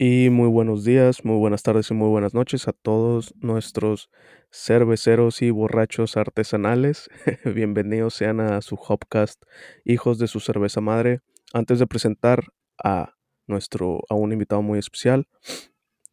[0.00, 4.10] Y muy buenos días, muy buenas tardes y muy buenas noches a todos nuestros
[4.48, 7.10] cerveceros y borrachos artesanales.
[7.44, 9.42] Bienvenidos sean a su Hopcast,
[9.84, 11.18] hijos de su cerveza madre.
[11.52, 12.44] Antes de presentar
[12.80, 13.14] a
[13.48, 15.26] nuestro a un invitado muy especial,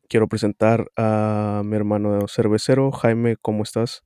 [0.10, 4.04] quiero presentar a mi hermano cervecero, Jaime, ¿cómo estás?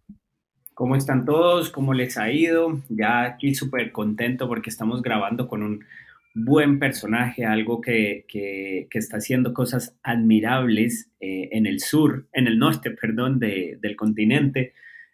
[0.74, 1.70] ¿Cómo están todos?
[1.70, 2.82] ¿Cómo les ha ido?
[2.90, 5.86] Ya aquí súper contento porque estamos grabando con un
[6.34, 12.60] buen personaje, algo que, que, está haciendo cosas admirables eh, en el sur, en el
[12.60, 14.74] norte, perdón, de, del continente.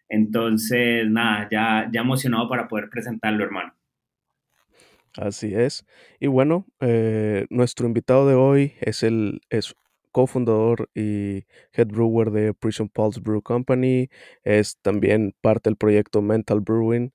[0.09, 3.73] Entonces, nada, ya, ya emocionado para poder presentarlo, hermano.
[5.17, 5.85] Así es.
[6.19, 9.75] Y bueno, eh, nuestro invitado de hoy es el es
[10.11, 14.09] cofundador y head brewer de Prison Pulse Brew Company.
[14.43, 17.11] Es también parte del proyecto Mental Brewing.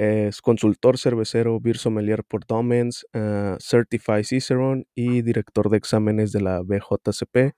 [0.00, 6.40] Es consultor cervecero, beer sommelier por Domens, uh, Certified Cicerone y director de exámenes de
[6.40, 7.56] la BJCP.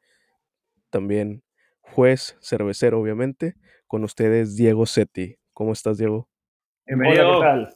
[0.89, 1.43] También
[1.83, 3.57] juez cervecero, obviamente.
[3.87, 5.37] Con ustedes, Diego Setti.
[5.53, 6.31] ¿Cómo estás, Diego?
[6.89, 7.75] Hola, ¿qué tal?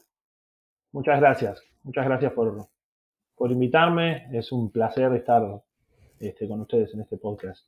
[0.93, 1.63] Muchas gracias.
[1.83, 2.67] Muchas gracias por,
[3.35, 4.29] por invitarme.
[4.33, 5.43] Es un placer estar
[6.21, 7.67] este, con ustedes en este podcast.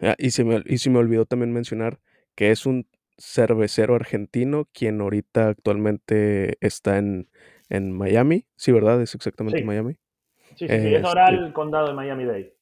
[0.00, 2.00] Ah, y, se me, y se me olvidó también mencionar
[2.34, 2.88] que es un
[3.20, 7.28] cervecero argentino, quien ahorita actualmente está en,
[7.68, 8.46] en Miami.
[8.56, 9.00] Sí, ¿verdad?
[9.02, 9.96] Es exactamente Miami.
[10.56, 12.56] Sí, sí, sí, es ahora el condado de Miami-Dade.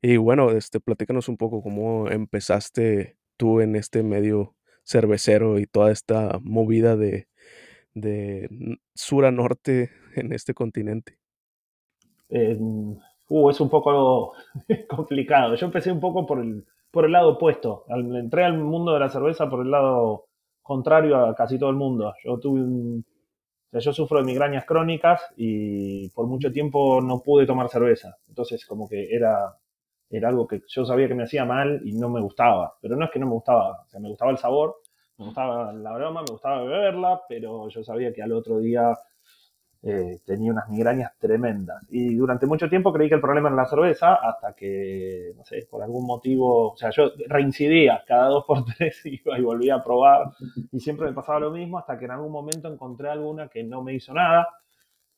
[0.00, 5.90] Y bueno, este, platícanos un poco cómo empezaste tú en este medio cervecero y toda
[5.90, 7.26] esta movida de,
[7.94, 11.18] de sur a norte en este continente.
[12.28, 14.34] Eh, uh, es un poco
[14.88, 15.54] complicado.
[15.56, 16.64] Yo empecé un poco por el,
[16.94, 17.84] por el lado opuesto.
[17.88, 20.28] entré al mundo de la cerveza por el lado
[20.62, 22.14] contrario a casi todo el mundo.
[22.24, 23.04] Yo tuve un,
[23.72, 28.16] yo sufro de migrañas crónicas y por mucho tiempo no pude tomar cerveza.
[28.28, 29.58] Entonces como que era,
[30.08, 32.74] era algo que yo sabía que me hacía mal y no me gustaba.
[32.80, 34.76] Pero no es que no me gustaba, o sea, me gustaba el sabor,
[35.18, 38.96] me gustaba la broma, me gustaba beberla, pero yo sabía que al otro día
[39.86, 41.82] eh, tenía unas migrañas tremendas.
[41.90, 45.66] Y durante mucho tiempo creí que el problema era la cerveza, hasta que, no sé,
[45.70, 49.84] por algún motivo, o sea, yo reincidía cada dos por tres, iba y volvía a
[49.84, 50.30] probar,
[50.72, 53.82] y siempre me pasaba lo mismo, hasta que en algún momento encontré alguna que no
[53.82, 54.48] me hizo nada,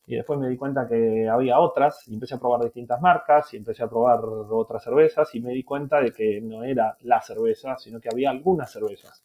[0.05, 3.57] y después me di cuenta que había otras, y empecé a probar distintas marcas, y
[3.57, 7.77] empecé a probar otras cervezas, y me di cuenta de que no era la cerveza,
[7.77, 9.23] sino que había algunas cervezas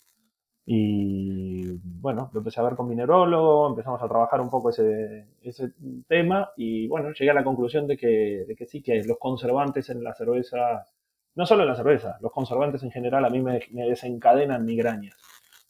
[0.65, 5.27] y bueno, lo empecé a ver con mi neurólogo, empezamos a trabajar un poco ese,
[5.43, 5.73] ese
[6.07, 9.91] tema y bueno, llegué a la conclusión de que, de que sí, que los conservantes
[9.91, 10.87] en la cerveza,
[11.35, 15.17] no solo en la cerveza, los conservantes en general a mí me, desencadenan migrañas.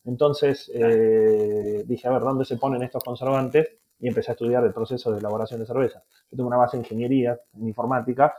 [0.04, 3.68] Entonces eh, dije, a ver, ¿dónde se ponen estos conservantes?
[3.98, 6.02] Y empecé a estudiar el proceso de elaboración de cerveza.
[6.30, 8.34] Yo tengo una base en ingeniería, en informática,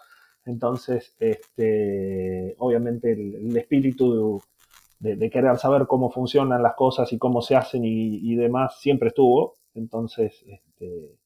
[0.45, 4.41] entonces, este, obviamente el, el espíritu
[5.03, 9.57] de, querer saber cómo funcionan las cosas y cómo se hacen y, demás, siempre estuvo.
[9.73, 11.17] Entonces, este,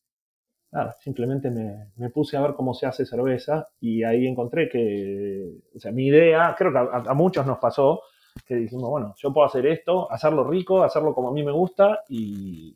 [1.00, 5.92] simplemente me, puse a ver cómo se hace cerveza y ahí encontré que, o sea,
[5.92, 8.02] mi idea, creo que a, muchos nos pasó,
[8.46, 12.04] que dijimos, bueno, yo puedo hacer esto, hacerlo rico, hacerlo como a mí me gusta
[12.10, 12.76] y,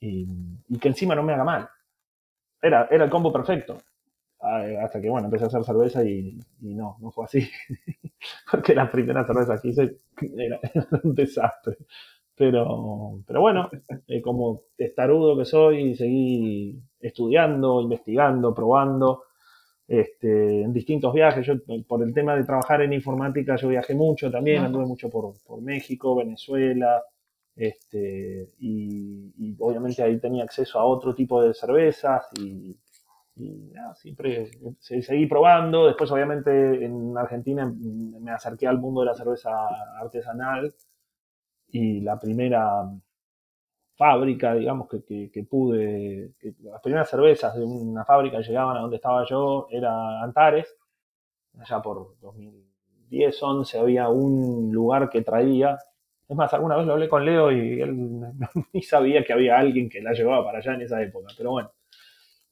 [0.00, 1.68] y, que encima no me haga mal.
[2.62, 3.78] Era, era el combo perfecto.
[4.42, 7.46] Ah, hasta que, bueno, empecé a hacer cerveza y, y no, no fue así.
[8.50, 9.98] porque la primera cerveza que hice
[10.38, 10.58] era,
[11.02, 11.76] un desastre.
[12.34, 13.68] Pero, pero bueno,
[14.08, 19.24] eh, como testarudo que soy, seguí estudiando, investigando, probando,
[19.86, 21.46] este, en distintos viajes.
[21.46, 21.54] Yo,
[21.86, 25.60] por el tema de trabajar en informática, yo viajé mucho también, anduve mucho por, por
[25.60, 27.02] México, Venezuela,
[27.54, 32.74] este, y, y, obviamente ahí tenía acceso a otro tipo de cervezas y,
[33.36, 35.86] y siempre seguí probando.
[35.86, 39.50] Después, obviamente, en Argentina me acerqué al mundo de la cerveza
[40.00, 40.74] artesanal.
[41.68, 42.84] Y la primera
[44.00, 46.32] fábrica, digamos, que, que, pude,
[46.62, 50.74] las primeras cervezas de una fábrica llegaban a donde estaba yo, era Antares,
[51.58, 55.78] allá por 2010, 11, había un lugar que traía,
[56.26, 58.20] es más, alguna vez lo hablé con Leo y él
[58.72, 61.70] ni sabía que había alguien que la llevaba para allá en esa época, pero bueno,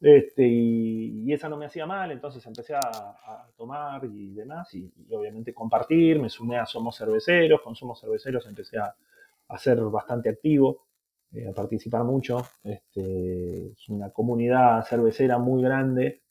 [0.01, 5.53] este, y, esa no me hacía mal, entonces empecé a, tomar y demás, y, obviamente
[5.53, 8.95] compartir, me sumé a Somos Cerveceros, con Somos Cerveceros empecé a,
[9.59, 10.87] ser bastante activo,
[11.33, 16.23] eh, a participar mucho, este, es una comunidad cervecera muy grande,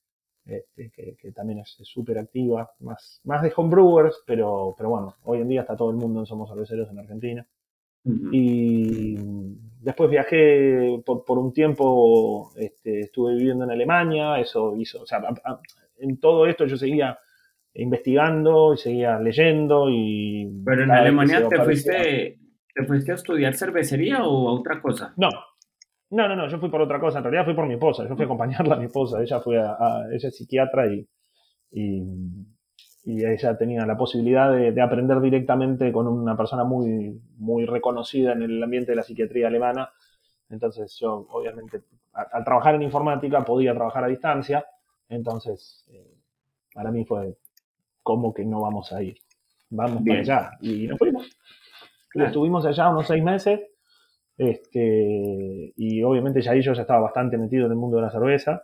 [0.45, 5.49] este, que, también es súper activa, más, más de homebrewers, pero, pero bueno, hoy en
[5.49, 7.47] día está todo el mundo en Somos Cerveceros en Argentina.
[8.31, 9.17] Y
[9.79, 15.21] después viajé por, un tiempo, este, estuve viviendo en Alemania, eso hizo, o sea,
[15.99, 17.17] en todo esto yo seguía
[17.73, 20.61] investigando y seguía leyendo y...
[20.65, 22.39] Pero en Alemania te fuiste,
[22.73, 25.13] te fuiste a estudiar cervecería o a otra cosa?
[25.17, 25.29] No,
[26.09, 28.15] no, no, no, yo fui por otra cosa, en realidad fui por mi esposa, yo
[28.15, 31.07] fui a acompañarla a mi esposa, ella fue a, ella es psiquiatra y,
[31.71, 32.01] y,
[33.09, 38.61] ella tenía la posibilidad de, aprender directamente con una persona muy, muy reconocida en el
[38.61, 39.89] ambiente de la psiquiatría alemana,
[40.49, 41.81] entonces yo obviamente
[42.13, 44.65] al trabajar en informática podía trabajar a distancia,
[45.07, 46.17] entonces eh,
[46.73, 47.37] para mí fue
[48.03, 49.17] como que no vamos a ir,
[49.69, 50.51] vamos para allá.
[50.61, 51.29] Y nos fuimos.
[52.13, 53.59] Estuvimos allá unos seis meses
[54.37, 58.11] este, y obviamente ya ahí yo ya estaba bastante metido en el mundo de la
[58.11, 58.63] cerveza.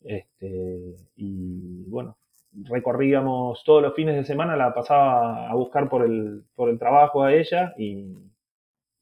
[0.00, 2.16] Este, y bueno,
[2.64, 7.22] recorríamos todos los fines de semana, la pasaba a buscar por el, por el trabajo
[7.22, 8.16] a ella y,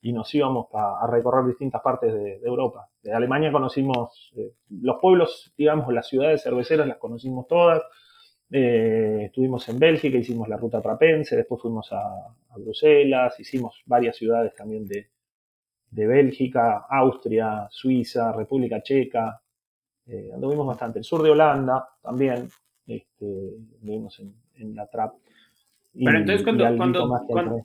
[0.03, 2.89] y nos íbamos a, recorrer distintas partes de, Europa.
[3.03, 7.83] De Alemania conocimos eh, los pueblos, digamos, las ciudades cerveceras las conocimos todas.
[8.51, 14.55] Eh, estuvimos en Bélgica, hicimos la ruta trapense, después fuimos a, Bruselas, hicimos varias ciudades
[14.55, 15.11] también de,
[15.91, 19.41] de Bélgica, Austria, Suiza, República Checa,
[20.07, 20.99] eh, anduvimos bastante.
[20.99, 22.49] El sur de Holanda también,
[22.87, 24.21] este, anduvimos
[24.55, 25.15] en, la trap.
[25.93, 27.65] Pero entonces cuando,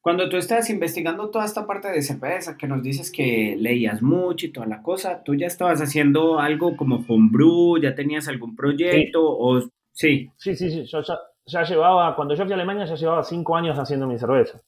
[0.00, 4.46] cuando, tú estás investigando toda esta parte de cerveza, que nos dices que leías mucho
[4.46, 7.78] y toda la cosa, ¿tú ya estabas haciendo algo como homebrew?
[7.78, 9.20] ¿Ya tenías algún proyecto?
[9.20, 9.36] Sí.
[9.38, 9.60] O,
[9.92, 10.30] sí.
[10.36, 10.84] Sí, sí, sí.
[10.84, 11.02] Yo
[11.46, 14.60] ya, llevaba, cuando yo fui a Alemania ya llevaba cinco años haciendo mi cerveza.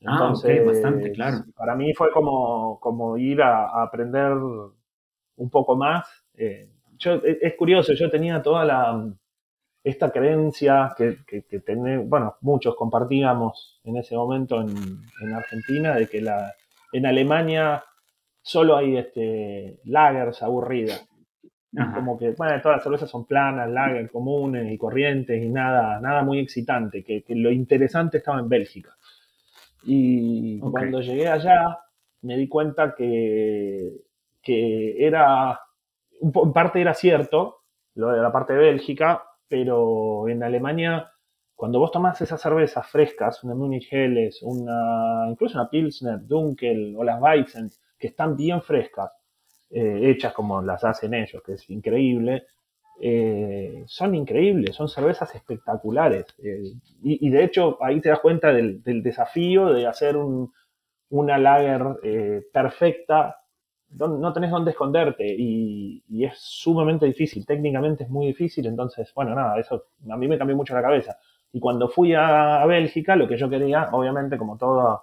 [0.00, 1.44] Entonces, ah, bastante, claro.
[1.54, 6.06] Para mí fue como, como ir a, aprender un poco más.
[6.34, 6.68] Eh,
[7.00, 9.12] yo, e, es curioso, yo tenía toda la
[9.82, 11.62] esta creencia que, que,
[12.04, 14.68] bueno, muchos compartíamos en ese momento en,
[15.22, 16.54] en, Argentina, de que la,
[16.92, 17.82] en Alemania
[18.42, 21.06] solo hay este, lagers aburridas.
[21.94, 26.22] Como que, bueno, todas las cervezas son planas, lager comunes y corrientes y nada, nada
[26.24, 28.96] muy excitante, que, que lo interesante estaba en Bélgica.
[29.84, 31.78] Y cuando llegué allá
[32.22, 33.92] me di cuenta que,
[34.42, 35.58] que era,
[36.20, 37.62] en parte era cierto,
[37.94, 41.10] lo de la parte de Bélgica, pero en Alemania,
[41.54, 47.04] cuando vos tomás esas cervezas frescas, una Munich Helles, una, incluso una Pilsner, Dunkel o
[47.04, 49.10] las Weizen, que están bien frescas,
[49.70, 52.44] eh, hechas como las hacen ellos, que es increíble,
[53.00, 56.26] eh, son increíbles, son cervezas espectaculares.
[56.42, 56.72] Eh,
[57.02, 60.16] y, de hecho ahí te das cuenta del, desafío de hacer
[61.08, 61.82] una lager
[62.52, 63.36] perfecta.
[63.90, 69.58] No, tenés dónde esconderte y, es sumamente difícil, técnicamente es muy difícil, entonces, bueno, nada,
[69.58, 71.18] eso a mí me cambió mucho la cabeza.
[71.52, 75.02] Y cuando fui a, Bélgica, lo que yo quería, obviamente, como toda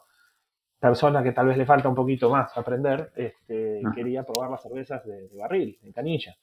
[0.79, 5.05] persona que tal vez le falta un poquito más aprender, este, quería probar las cervezas
[5.05, 6.37] de, de barril, de canilla.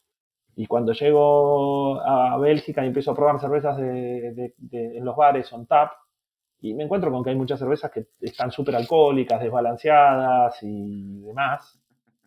[0.57, 5.67] Y cuando llego a Bélgica y empiezo a probar cervezas de, en los bares on
[5.67, 5.93] tap,
[6.61, 11.79] y me encuentro con que hay muchas cervezas que están súper alcohólicas, desbalanceadas y demás.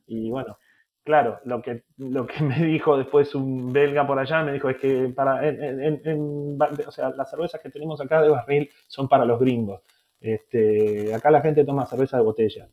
[0.08, 0.58] Y bueno,
[1.04, 4.78] claro, lo que, lo que me dijo después un belga por allá, me dijo es
[4.78, 9.40] que para, en, o sea, las cervezas que tenemos acá de barril son para los
[9.40, 9.82] gringos.
[10.20, 12.68] Este, acá la gente toma cerveza de botella.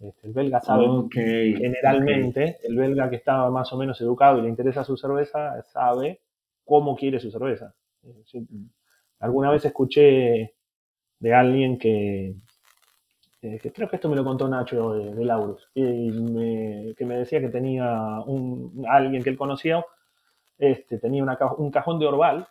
[0.00, 4.48] Este, el belga sabe, generalmente, el belga que estaba más o menos educado y le
[4.48, 6.20] interesa su cerveza, sabe
[6.64, 7.74] cómo quiere su cerveza.
[9.20, 10.54] alguna vez escuché
[11.18, 12.34] de alguien que,
[13.72, 18.20] creo que esto me lo contó Nacho de, Laurus, y que me decía que tenía
[18.26, 19.84] un, alguien que él conocía,
[20.58, 22.46] este, tenía un cajón de Orval,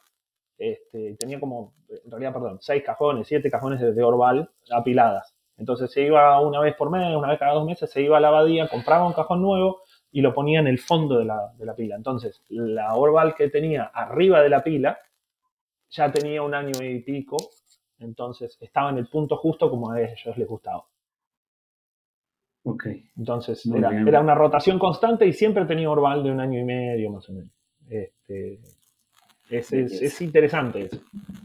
[0.58, 6.02] este, tenía como, en realidad, perdón, seis cajones, siete cajones de Orval apiladas entonces se
[6.02, 8.68] iba una vez por mes, una vez cada dos meses, se iba a la abadía,
[8.68, 9.82] compraba un cajón nuevo
[10.12, 11.96] y lo ponía en el fondo de la, pila.
[11.96, 15.00] Entonces, la Orval que tenía arriba de la pila
[15.90, 17.38] ya tenía un año y pico,
[18.00, 20.86] entonces estaba en el punto justo como a ellos les gustaba.
[22.64, 22.88] Ok.
[23.18, 27.30] Entonces, era, una rotación constante y siempre tenía Orval de un año y medio más
[27.30, 27.52] o menos.
[27.90, 28.60] Este,
[29.50, 30.90] es, interesante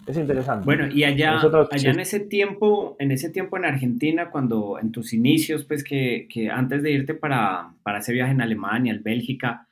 [0.06, 0.64] Es interesante.
[0.64, 5.12] Bueno, y allá, allá en ese tiempo, en ese tiempo en Argentina, cuando en tus
[5.12, 9.67] inicios, pues que, antes de irte para, para ese viaje en Alemania, en Bélgica,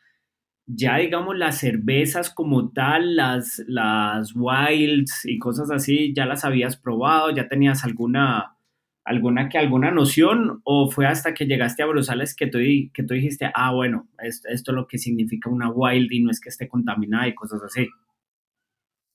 [0.67, 6.77] ya digamos las cervezas como tal, las, las wilds y cosas así, ya las habías
[6.77, 8.57] probado, ya tenías alguna,
[9.05, 13.15] alguna que alguna noción o fue hasta que llegaste a Bruselas que tú, que tú
[13.15, 16.49] dijiste, ah, bueno, esto, esto es lo que significa una wild y no es que
[16.49, 17.89] esté contaminada y cosas así.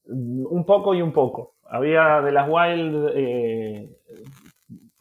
[0.05, 1.55] Un poco y un poco.
[1.69, 3.89] Había de las Wild, eh,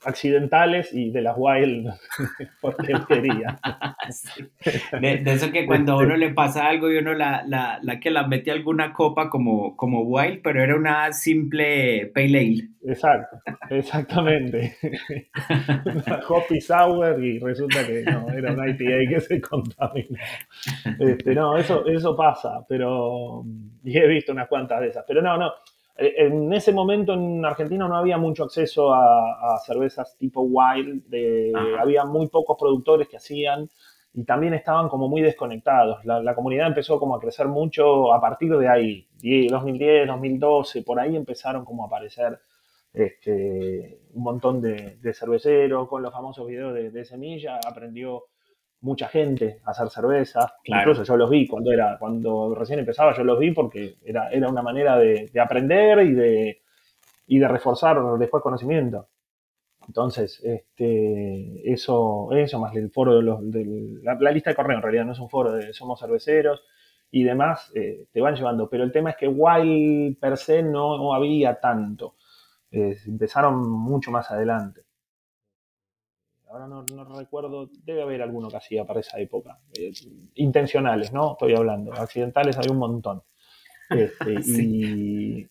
[0.05, 1.89] accidentales y de las wild
[2.61, 3.59] porquería.
[5.01, 8.11] de, eso que cuando a uno le pasa algo y uno la, la, la, que
[8.11, 12.69] la mete alguna copa como, como wild, pero era una simple pale ale.
[12.83, 13.37] Exacto,
[13.69, 14.77] exactamente.
[15.85, 20.19] una hoppy sour y resulta que no, era una IPA que se contaminó.
[20.99, 23.45] Este, no, eso, eso pasa, pero
[23.85, 25.05] y he visto unas cuantas de esas.
[25.07, 25.53] Pero no, no,
[26.01, 31.05] en ese momento en Argentina no había mucho acceso a, cervezas tipo wild,
[31.79, 33.69] había muy pocos productores que hacían
[34.15, 36.05] y también estaban como muy desconectados.
[36.05, 39.07] La, comunidad empezó como a crecer mucho a partir de ahí,
[39.51, 42.39] 2010, 2012, por ahí empezaron como a aparecer
[42.95, 48.25] este, un montón de, cerveceros con los famosos videos de, de Semilla, aprendió
[48.83, 50.55] mucha gente a hacer cerveza.
[50.65, 54.49] Incluso yo los vi cuando era, cuando recién empezaba, yo los vi porque era, era
[54.49, 56.63] una manera de, aprender y de,
[57.27, 59.09] y de reforzar después conocimiento.
[59.87, 63.41] Entonces, este, eso, eso más el foro de los,
[64.03, 66.63] la, lista de correo en realidad no es un foro de somos cerveceros
[67.11, 68.69] y demás, eh, te van llevando.
[68.69, 72.15] Pero el tema es que Wild per se no, había tanto.
[72.71, 74.83] Eh, empezaron mucho más adelante
[76.51, 76.85] ahora no,
[77.17, 79.59] recuerdo, debe haber alguno que hacía para esa época.
[79.79, 79.93] Eh,
[80.35, 81.33] intencionales, ¿no?
[81.33, 81.93] Estoy hablando.
[81.93, 83.23] Accidentales hay un montón.
[83.89, 84.35] Este,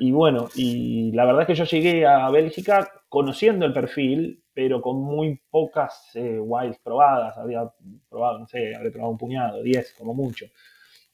[0.00, 4.80] y, bueno, y la verdad es que yo llegué a Bélgica conociendo el perfil, pero
[4.80, 7.38] con muy pocas eh, wilds probadas.
[7.38, 7.70] Había
[8.08, 10.46] probado, no sé, había probado un puñado, 10 como mucho.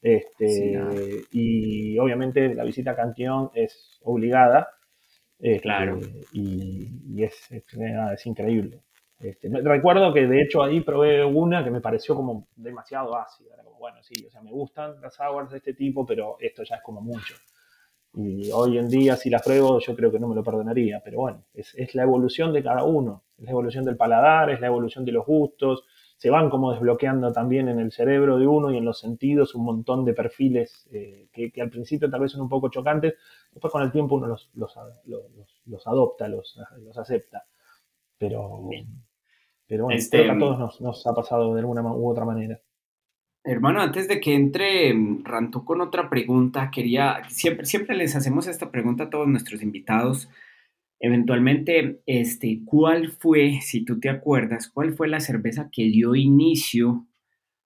[0.01, 4.69] Este, Y obviamente la visita a Cantillon es obligada.
[5.39, 5.99] Este, claro.
[6.31, 8.81] Y, es, es, increíble.
[9.23, 13.53] Este, recuerdo que de hecho ahí probé una que me pareció como demasiado ácida.
[13.53, 16.63] Era como, bueno, sí, o sea, me gustan las sours de este tipo, pero esto
[16.63, 17.35] ya es como mucho.
[18.15, 21.01] Y hoy en día, si las pruebo, yo creo que no me lo perdonaría.
[21.03, 23.23] Pero bueno, es, es la evolución de cada uno.
[23.37, 25.85] Es la evolución del paladar, es la evolución de los gustos.
[26.17, 29.65] Se van como desbloqueando también en el cerebro de uno y en los sentidos un
[29.65, 33.15] montón de perfiles eh, que, que, al principio tal vez son un poco chocantes.
[33.51, 34.75] Después con el tiempo uno los, los,
[35.05, 35.23] los,
[35.65, 36.59] los adopta, los,
[36.95, 37.45] acepta.
[38.17, 38.69] Pero,
[39.73, 42.61] pero bueno, este, a todos nos, ha pasado de alguna u otra manera.
[43.43, 48.45] Hermano, antes de que entre mm, Ranto con otra pregunta, quería, siempre, siempre les hacemos
[48.45, 50.29] esta pregunta a todos nuestros invitados.
[50.99, 57.07] Eventualmente, este, ¿cuál fue, si tú te acuerdas, cuál fue la cerveza que dio inicio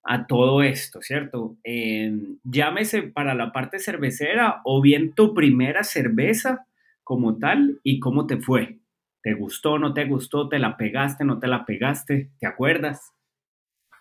[0.01, 1.57] a todo esto, ¿cierto?
[1.65, 6.67] Em, llámese para la parte cervecera o bien tu primera cerveza
[7.03, 8.79] como tal y cómo te fue.
[9.27, 10.47] ¿Te gustó, no te gustó?
[10.47, 12.31] ¿Te la pegaste, no te la pegaste?
[12.39, 13.13] ¿Te acuerdas?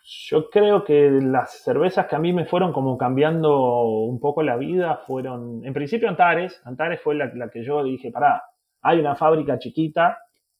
[0.04, 4.56] Yo creo que las cervezas que a mí me fueron como cambiando un poco la
[4.56, 8.44] vida fueron, en principio Antares, Antares fue la, que yo dije, pará,
[8.82, 10.16] hay una fábrica chiquita,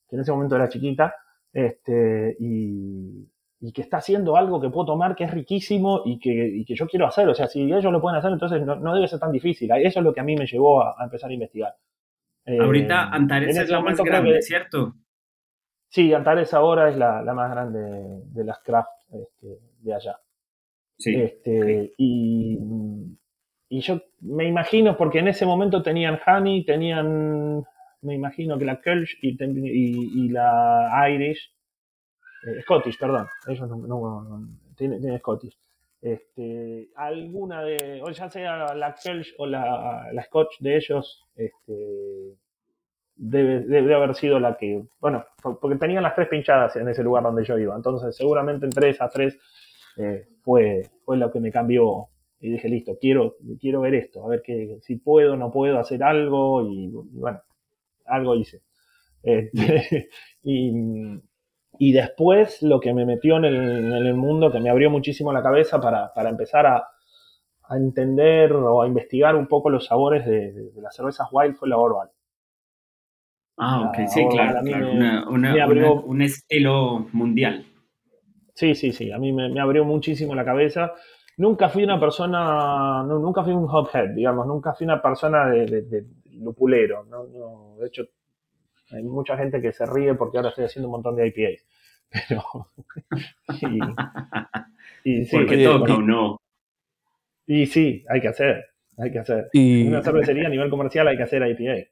[0.08, 1.14] que en ese momento era chiquita,
[1.52, 3.24] este, y,
[3.72, 7.28] que está haciendo algo que puedo tomar que es riquísimo y que, yo quiero hacer.
[7.28, 9.70] O sea, si ellos lo pueden hacer, entonces no, debe ser tan difícil.
[9.70, 11.72] Eso es lo que a mí me llevó a empezar a investigar.
[12.46, 14.94] Ahorita eh, Antares es la más grande, ¿cierto?
[15.88, 20.18] Sí, Antares ahora es la, más grande de las craft este, de allá.
[20.98, 21.14] Sí.
[21.14, 22.58] Este, y,
[23.68, 27.64] yo me imagino, porque en ese momento tenían Honey, tenían,
[28.02, 31.52] me imagino que la Kölsch y, la Irish,
[32.46, 35.58] eh, Scottish, perdón, ellos no, no, tienen, Scottish.
[36.06, 42.36] Este, alguna de, o ya sea la Kölsch o la, la Scotch de ellos, este,
[43.16, 47.24] debe, debe, haber sido la que, bueno, porque tenían las tres pinchadas en ese lugar
[47.24, 49.36] donde yo iba, entonces seguramente entre esas tres
[49.96, 52.06] eh, fue, fue lo que me cambió
[52.38, 56.04] y dije, listo, quiero, quiero ver esto, a ver que, si puedo, no puedo hacer
[56.04, 57.40] algo y, bueno,
[58.04, 58.62] algo hice.
[59.24, 60.08] Este,
[60.44, 60.70] y,
[61.78, 65.32] y, después lo que me metió en el, en el, mundo, que me abrió muchísimo
[65.32, 66.88] la cabeza para, para empezar a,
[67.68, 71.68] a entender o a investigar un poco los sabores de, de, las cervezas wild fue
[71.68, 72.10] la Orval.
[73.58, 74.60] Ah, ok, sí, claro,
[75.30, 77.64] un estilo mundial.
[78.54, 80.92] Sí, sí, sí, a mí me, abrió muchísimo la cabeza.
[81.38, 86.04] Nunca fui una persona, nunca fui un hophead, digamos, nunca fui una persona de, de,
[86.32, 87.04] lupulero.
[87.04, 88.04] No, de hecho,
[88.90, 91.66] hay mucha gente que se ríe porque ahora estoy haciendo un montón de IPAs.
[92.08, 92.70] Pero.
[95.04, 96.40] y, sí, porque toca o no.
[97.46, 98.64] Y sí, hay que hacer,
[98.96, 99.48] hay que hacer.
[99.52, 101.88] En una cervecería a nivel comercial hay que hacer IPA.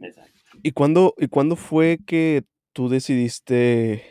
[0.00, 0.38] Exacto.
[0.62, 4.02] ¿Y cuándo, ¿Y cuándo fue que tú decidiste,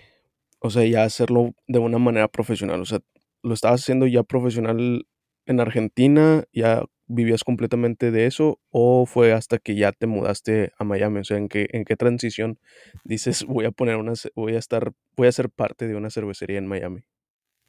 [0.59, 2.81] o sea, ya hacerlo de una manera profesional?
[2.81, 2.99] O sea,
[3.43, 5.05] ¿lo estabas haciendo ya profesional
[5.45, 6.43] en Argentina?
[6.51, 11.19] ¿Ya vivías completamente de eso o fue hasta que ya te mudaste a Miami?
[11.19, 12.59] O sea, ¿en qué, en qué transición
[13.03, 16.57] dices voy a poner una, voy a estar, voy a ser parte de una cervecería
[16.57, 17.01] en Miami?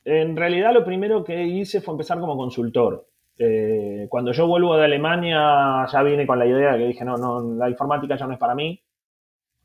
[0.04, 3.09] En realidad lo primero que hice fue empezar como consultor.
[3.38, 7.16] Eh, cuando yo vuelvo de Alemania ya vine con la idea de que dije, no,
[7.16, 8.83] no, la informática ya no es para mí.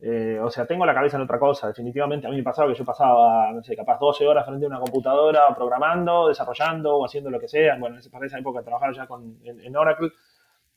[0.05, 1.67] Eh, o sea, tengo la cabeza en otra cosa.
[1.67, 4.67] Definitivamente a mí me pasaba que yo pasaba, no sé, capaz 12 horas frente a
[4.67, 7.77] una computadora programando, desarrollando o haciendo lo que sea.
[7.77, 10.12] Bueno, para esa época trabajaba ya con, en, Oracle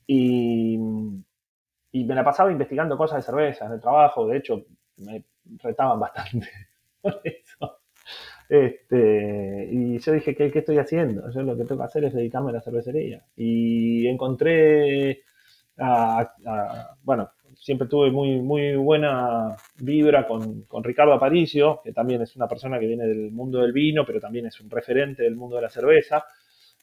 [0.07, 0.79] y,
[1.91, 4.27] y, me la pasaba investigando cosas de cerveza, de trabajo.
[4.27, 4.63] De hecho,
[4.95, 5.25] me
[5.61, 6.47] retaban bastante
[7.01, 7.79] por eso.
[8.47, 11.29] Este, y yo dije, ¿qué, ¿qué, estoy haciendo?
[11.31, 13.25] Yo lo que tengo que hacer es dedicarme a la cervecería.
[13.35, 15.23] Y encontré,
[17.03, 17.29] bueno,
[17.67, 22.79] siempre tuve muy, muy buena vibra con, con, Ricardo Aparicio, que también es una persona
[22.79, 25.69] que viene del mundo del vino, pero también es un referente del mundo de la
[25.69, 26.23] cerveza.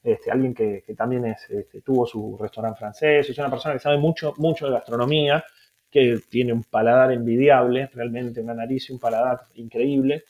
[0.03, 3.81] Este, alguien que, que también es, este, tuvo su restaurante francés, es una persona que
[3.81, 5.43] sabe mucho, mucho de gastronomía,
[5.91, 10.25] que tiene un paladar envidiable, realmente una nariz y un paladar increíble.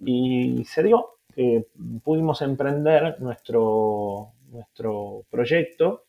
[0.00, 1.68] Y se dio que
[2.02, 6.04] pudimos emprender nuestro, nuestro proyecto.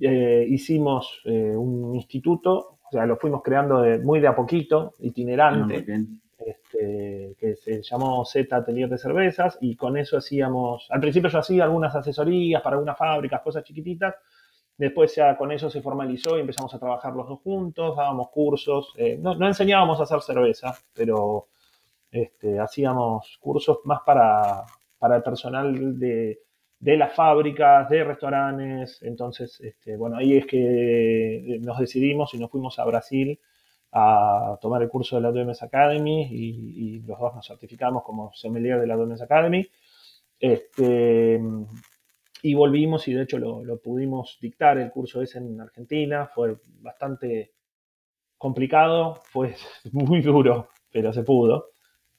[0.00, 5.84] Eh, hicimos eh, un instituto, o sea, lo fuimos creando muy de a poquito, itinerante,
[5.88, 5.98] ah,
[6.38, 11.38] este, que se llamó Z Atelier de Cervezas, y con eso hacíamos, al principio yo
[11.38, 14.14] hacía algunas asesorías para algunas fábricas, cosas chiquititas,
[14.76, 18.94] después ya con eso se formalizó y empezamos a trabajar los dos juntos, dábamos cursos,
[18.96, 21.48] eh, no, no enseñábamos a hacer cerveza, pero
[22.10, 24.64] este, hacíamos cursos más para,
[25.14, 26.38] el personal de,
[26.80, 29.02] las fábricas, de restaurantes.
[29.02, 33.38] Entonces, este, bueno, ahí es que nos decidimos y nos fuimos a Brasil
[33.92, 38.78] a tomar el curso de la WMS Academy y, los dos nos certificamos como sommelier
[38.80, 39.66] de la WMS Academy.
[40.38, 41.40] Este,
[42.42, 46.30] y volvimos y de hecho lo, lo, pudimos dictar el curso ese en Argentina.
[46.32, 47.52] Fue bastante
[48.36, 49.56] complicado, fue
[49.92, 51.70] muy duro, pero se pudo.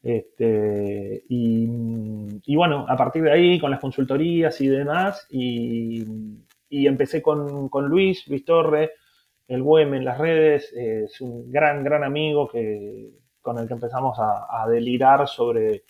[0.01, 6.05] Este, y, bueno, a partir de ahí, con las consultorías y demás, y,
[6.69, 8.91] empecé con, Luis, Luis Torre,
[9.47, 13.73] el WEM en las redes, eh, es un gran, gran amigo que, con el que
[13.73, 15.83] empezamos a, delirar sobre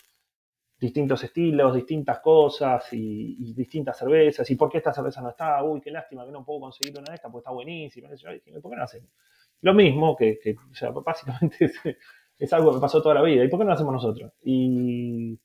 [0.78, 5.80] distintos estilos, distintas cosas y, distintas cervezas, y por qué esta cerveza no está, uy,
[5.80, 8.76] qué lástima que no puedo conseguir una de estas, porque está buenísima, y ¿por qué
[8.76, 9.10] no hacemos?
[9.62, 10.38] Lo mismo que,
[11.04, 11.72] básicamente
[12.52, 13.44] algo que pasó toda la vida.
[13.44, 14.32] ¿Y por qué no lo hacemos nosotros?
[14.42, 15.38] Y,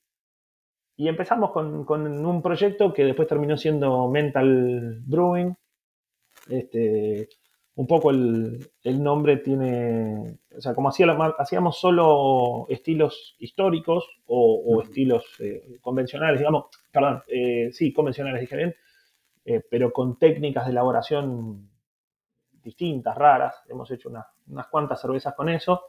[0.97, 5.55] y empezamos con, un proyecto que después terminó siendo Mental Brewing.
[6.47, 7.29] Este,
[7.75, 15.25] un poco el, nombre tiene, o sea, como hacía, hacíamos solo estilos históricos o, estilos
[15.39, 18.75] eh, convencionales, digamos, perdón, eh, sí, convencionales, dije bien,
[19.43, 21.69] eh, pero con técnicas de elaboración
[22.65, 23.63] distintas, raras.
[23.69, 25.83] Hemos hecho unas cuantas cervezas con eso.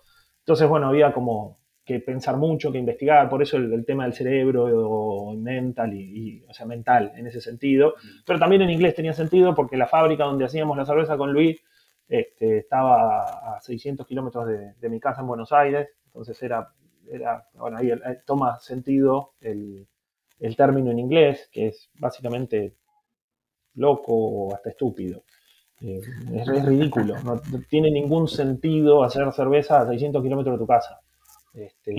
[0.47, 4.65] Entonces, bueno, había como que pensar mucho, que investigar, por eso el, tema del cerebro
[4.65, 7.95] o mental, y, o sea, mental en ese sentido.
[8.25, 11.61] Pero también en inglés tenía sentido porque la fábrica donde hacíamos la cerveza con Luis
[12.07, 16.73] este, estaba a 600 kilómetros de, mi casa en Buenos Aires, entonces era,
[17.11, 17.91] era bueno, ahí
[18.25, 19.89] toma sentido el,
[20.39, 22.77] el término en inglés, que es básicamente
[23.75, 25.25] loco o hasta estúpido.
[25.83, 26.01] Eh,
[26.33, 31.01] es, ridículo, no, tiene ningún sentido hacer cerveza a 600 kilómetros de tu casa.
[31.53, 31.95] Este,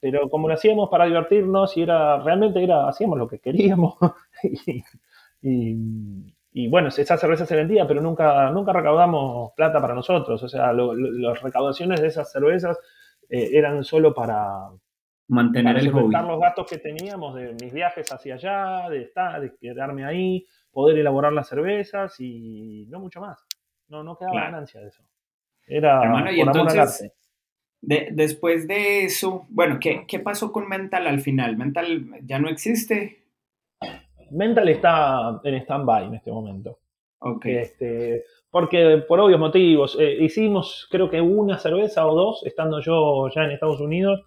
[0.00, 3.94] pero como lo hacíamos para divertirnos y era realmente era hacíamos lo que queríamos
[5.42, 10.42] y, bueno, esa cerveza se vendía, pero nunca, nunca recaudamos plata para nosotros.
[10.42, 12.78] O sea, las recaudaciones de esas cervezas
[13.28, 14.68] eh, eran solo para
[15.28, 20.04] mantener el los gastos que teníamos de mis viajes hacia allá, de estar, de quedarme
[20.04, 23.46] ahí, poder elaborar las cervezas y no mucho más.
[23.88, 25.02] No, no quedaba ganancia de eso.
[25.66, 27.10] Era Hermano, y entonces,
[27.80, 31.56] de, después de eso, bueno, ¿qué, ¿qué, pasó con Mental al final?
[31.56, 33.24] ¿Mental ya no existe?
[34.30, 36.78] Mental está en stand-by en este momento.
[37.42, 43.28] Este, porque por obvios motivos, eh, hicimos creo que una cerveza o dos, estando yo
[43.34, 44.20] ya en Estados Unidos,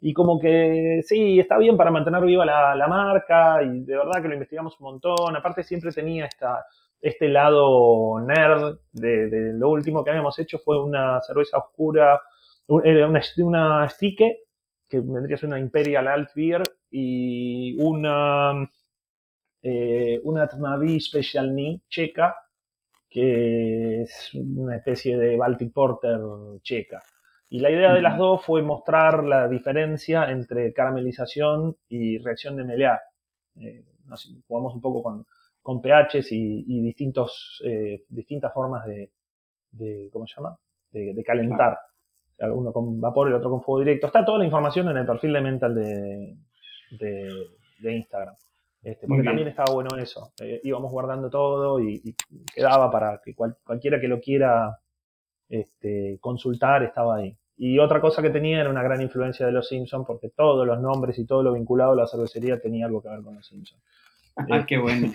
[0.00, 4.28] y como que sí, está bien para mantener viva la, marca y de verdad que
[4.28, 5.36] lo investigamos un montón.
[5.36, 6.64] Aparte siempre tenía esta,
[7.00, 12.20] este lado nerd de, lo último que habíamos hecho fue una cerveza oscura,
[12.68, 14.18] una, una stick
[14.88, 18.68] que vendría a ser una Imperial Alt Beer y una,
[19.62, 22.36] eh, una Tmavi Special Knee checa
[23.10, 26.20] que es una especie de Baltic Porter
[26.62, 27.02] checa.
[27.50, 32.64] Y la idea de las dos fue mostrar la diferencia entre caramelización y reacción de
[32.64, 33.00] melear.
[33.56, 33.84] Eh,
[34.46, 35.26] jugamos un poco con,
[35.62, 40.56] con pHs y, distintos, eh, distintas formas de, ¿cómo se llama?
[40.90, 41.78] De, calentar.
[42.40, 44.06] Uno con vapor y el otro con fuego directo.
[44.06, 46.36] Está toda la información en el perfil de Mental de,
[47.80, 48.34] de Instagram.
[48.82, 50.32] Este, porque también estaba bueno eso.
[50.40, 52.14] Eh, íbamos guardando todo y,
[52.54, 54.78] quedaba para que cualquiera que lo quiera
[55.48, 57.36] este, consultar estaba ahí.
[57.56, 60.80] Y otra cosa que tenía era una gran influencia de los Simpsons, porque todos los
[60.80, 63.82] nombres y todo lo vinculado a la cervecería tenía algo que ver con los Simpsons.
[64.36, 65.12] Ah, qué bueno.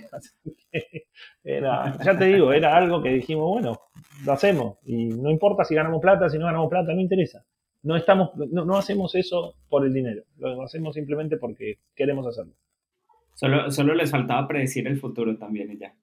[1.44, 3.80] Era, ya te digo, era algo que dijimos, bueno,
[4.26, 4.78] lo hacemos.
[4.84, 7.46] Y no importa si ganamos plata, si no ganamos plata, no interesa.
[7.84, 12.54] No, estamos, no hacemos eso por el dinero, lo hacemos simplemente porque queremos hacerlo.
[13.34, 15.94] Solo, solo les faltaba predecir el futuro también y ya.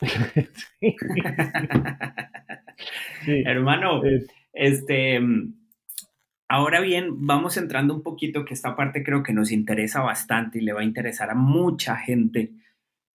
[3.26, 4.02] Hermano,
[4.52, 5.20] este,
[6.48, 10.62] ahora bien, vamos entrando un poquito, que esta parte creo que nos interesa bastante y
[10.62, 12.52] le va a interesar a mucha gente.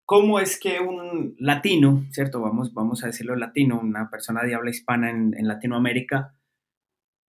[0.05, 2.41] ¿Cómo es que un latino, ¿cierto?
[2.41, 6.37] Vamos, vamos a decirlo latino, una persona de habla hispana en, en Latinoamérica,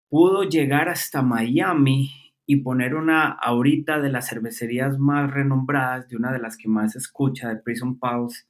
[0.10, 2.12] pudo llegar hasta Miami
[2.46, 6.94] y poner una ahorita de las cervecerías más renombradas, de una de las que más
[6.94, 8.46] se escucha, de Prison Pulse,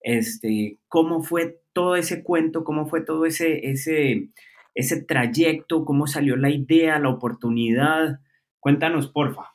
[0.00, 4.28] este, cómo fue todo ese cuento, cómo fue todo ese, ese,
[4.74, 8.20] ese trayecto, cómo salió la idea, la oportunidad.
[8.60, 9.54] Cuéntanos, porfa.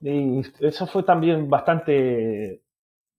[0.00, 2.62] Eso fue también bastante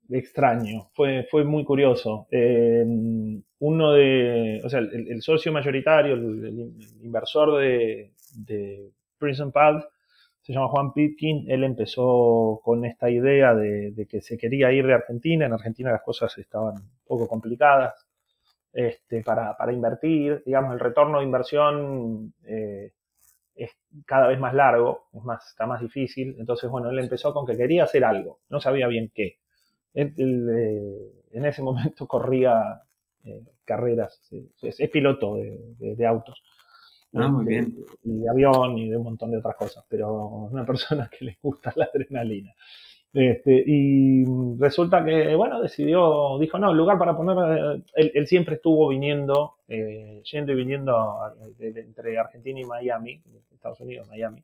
[0.10, 2.28] extraño, fue, fue muy curioso.
[2.32, 9.84] Em, uno de, o sea, el, socio mayoritario, el, inversor de, Prison Pals,
[10.48, 14.94] se llama Juan Pitkin, él empezó con esta idea de, que se quería ir de
[14.94, 18.08] Argentina, en Argentina las cosas estaban un poco complicadas
[18.72, 22.94] este, para, invertir, digamos, el retorno de inversión eh,
[23.56, 23.72] es
[24.06, 27.84] cada vez más largo, más, está más difícil, entonces bueno, él empezó con que quería
[27.84, 29.40] hacer algo, no sabía bien qué.
[29.94, 32.84] Él, eh, en ese momento corría
[33.26, 34.22] eh, carreras,
[34.62, 36.42] es, piloto de autos.
[37.14, 37.74] Ah, muy bien.
[38.04, 41.26] Y de avión y de un montón de otras cosas, pero es una persona que
[41.26, 42.54] le gusta la adrenalina.
[43.14, 44.26] Este, y
[44.60, 49.56] resulta que, bueno, decidió, dijo, no, el lugar para poner, eh, él, siempre estuvo viniendo,
[49.68, 51.18] eh, yendo y viniendo
[51.58, 54.44] entre Argentina y Miami, Estados Unidos, Miami,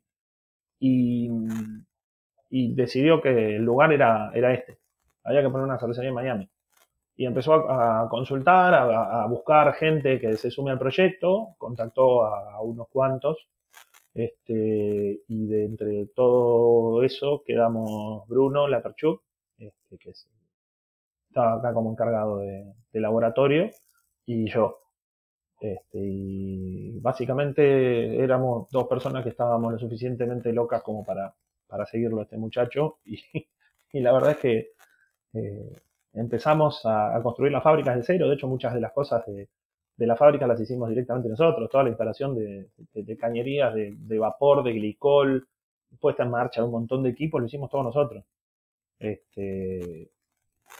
[0.80, 1.30] y,
[2.50, 4.78] y, decidió que el lugar era, era este,
[5.22, 6.50] había que poner una cervecería en Miami
[7.16, 12.88] y empezó a, consultar, a, buscar gente que se sume al proyecto, contactó a, unos
[12.88, 13.48] cuantos,
[14.12, 19.22] este, y de entre todo eso quedamos Bruno Laperchuk,
[19.58, 20.12] este, que
[21.28, 23.70] estaba acá como encargado de, laboratorio,
[24.26, 24.80] y yo.
[25.60, 31.34] Este, y básicamente éramos dos personas que estábamos lo suficientemente locas como para,
[31.66, 34.70] para seguirlo a este muchacho, y, la verdad es que
[35.34, 35.72] eh,
[36.14, 38.28] empezamos a, construir las fábricas de cero.
[38.28, 39.48] De hecho, muchas de las cosas de,
[39.98, 41.68] la fábrica las hicimos directamente nosotros.
[41.70, 45.48] Toda la instalación de, cañerías, de, vapor, de glicol,
[46.00, 48.24] puesta en marcha de un montón de equipos, lo hicimos todos nosotros.
[48.98, 50.10] Este,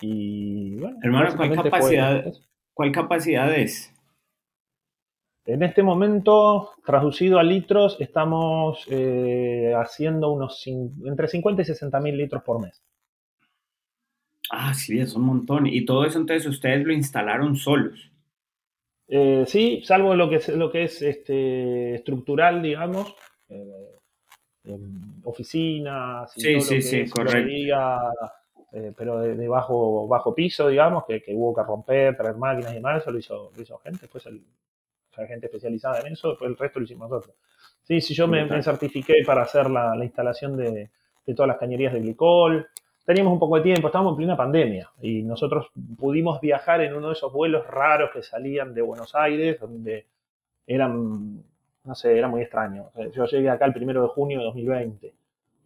[0.01, 2.33] y bueno, Hermano, ¿cuál capacidad,
[2.73, 3.92] ¿cuál capacidad es?
[5.47, 12.16] En este momento, traducido a litros, estamos eh, haciendo unos entre 50 y 60 mil
[12.16, 12.83] litros por mes.
[14.57, 15.67] Ah, sí, es un montón.
[15.67, 18.11] Y todo eso entonces ustedes lo instalaron solos.
[19.09, 23.14] Eh, sí, salvo lo que es, lo que es este, estructural, digamos,
[23.49, 23.99] eh,
[25.25, 27.51] oficinas, sí, sí, sí, correcto.
[28.73, 33.03] Eh, pero de, bajo, bajo piso, digamos, que, hubo que romper, traer máquinas y demás,
[33.03, 34.43] eso lo hizo, lo hizo gente, después el,
[35.29, 37.37] gente especializada en eso, después el resto lo hicimos nosotros.
[37.85, 40.90] Sí, sí, yo me, certifiqué para hacer la, instalación de,
[41.25, 42.67] de, todas las cañerías de glicol,
[43.05, 45.67] teníamos un poco de tiempo, estábamos en plena pandemia y nosotros
[45.99, 50.07] pudimos viajar en uno de esos vuelos raros que salían de Buenos Aires, donde
[50.67, 51.43] eran,
[51.85, 52.90] no sé, era muy extraño.
[53.12, 55.14] Yo llegué acá el primero de junio de 2020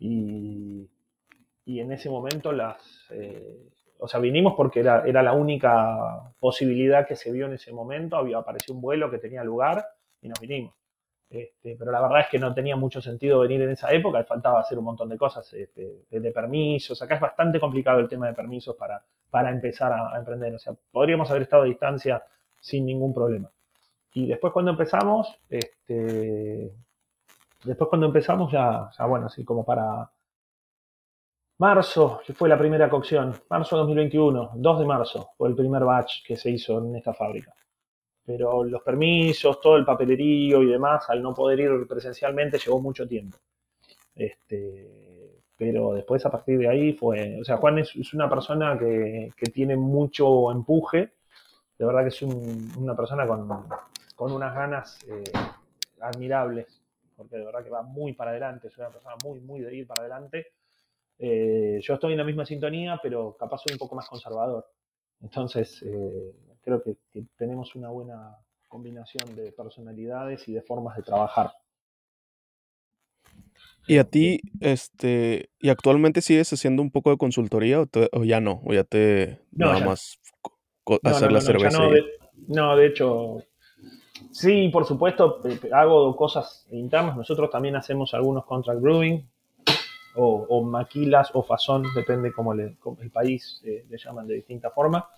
[0.01, 0.89] y,
[1.65, 3.07] y en ese momento las...
[3.11, 3.69] Eh,
[4.01, 8.17] o sea, vinimos porque era, era la única posibilidad que se vio en ese momento,
[8.17, 9.85] había aparecido un vuelo que tenía lugar
[10.23, 10.73] y nos vinimos.
[11.31, 14.61] Este, pero la verdad es que no tenía mucho sentido venir en esa época, faltaba
[14.61, 17.01] hacer un montón de cosas este, de, permisos.
[17.03, 20.55] Acá es bastante complicado el tema de permisos para, para empezar a, emprender.
[20.55, 22.23] O sea, podríamos haber estado a distancia
[22.61, 23.51] sin ningún problema.
[24.15, 26.73] Y después cuando empezamos, este,
[27.65, 30.11] después cuando empezamos ya, ya bueno, así como para
[31.59, 35.85] marzo, que fue la primera cocción, marzo de 2021, 2 de marzo fue el primer
[35.85, 37.55] batch que se hizo en esta fábrica
[38.29, 43.09] pero los permisos, todo el papelerío y demás, al no poder ir presencialmente, llevó mucho
[43.09, 43.39] tiempo.
[44.15, 49.33] Este, pero después a partir de ahí fue, o sea, Juan es, una persona que,
[49.51, 51.15] tiene mucho empuje,
[51.79, 53.49] de verdad que es una persona con,
[54.15, 55.33] con unas ganas eh,
[55.99, 56.83] admirables,
[57.17, 59.87] porque de verdad que va muy para adelante, es una persona muy, muy de ir
[59.87, 60.49] para adelante.
[61.19, 64.67] Eh, yo estoy en la misma sintonía, pero capaz soy un poco más conservador.
[65.23, 66.35] Entonces, eh,
[66.69, 68.37] creo que, tenemos una buena
[68.69, 71.53] combinación de personalidades y de formas de trabajar.
[73.87, 78.61] ¿Y a ti, este, y actualmente sigues haciendo un poco de consultoría o, ya no?
[78.67, 80.19] ¿O ya te nada más
[81.05, 81.79] hacer la cerveza?
[82.49, 83.43] no, de, hecho,
[84.31, 85.41] sí, por supuesto,
[85.73, 87.17] hago cosas internas.
[87.17, 89.27] Nosotros también hacemos algunos contract brewing
[90.17, 95.09] o, maquilas o fazón, depende cómo, le, el país eh, le llaman de distinta forma.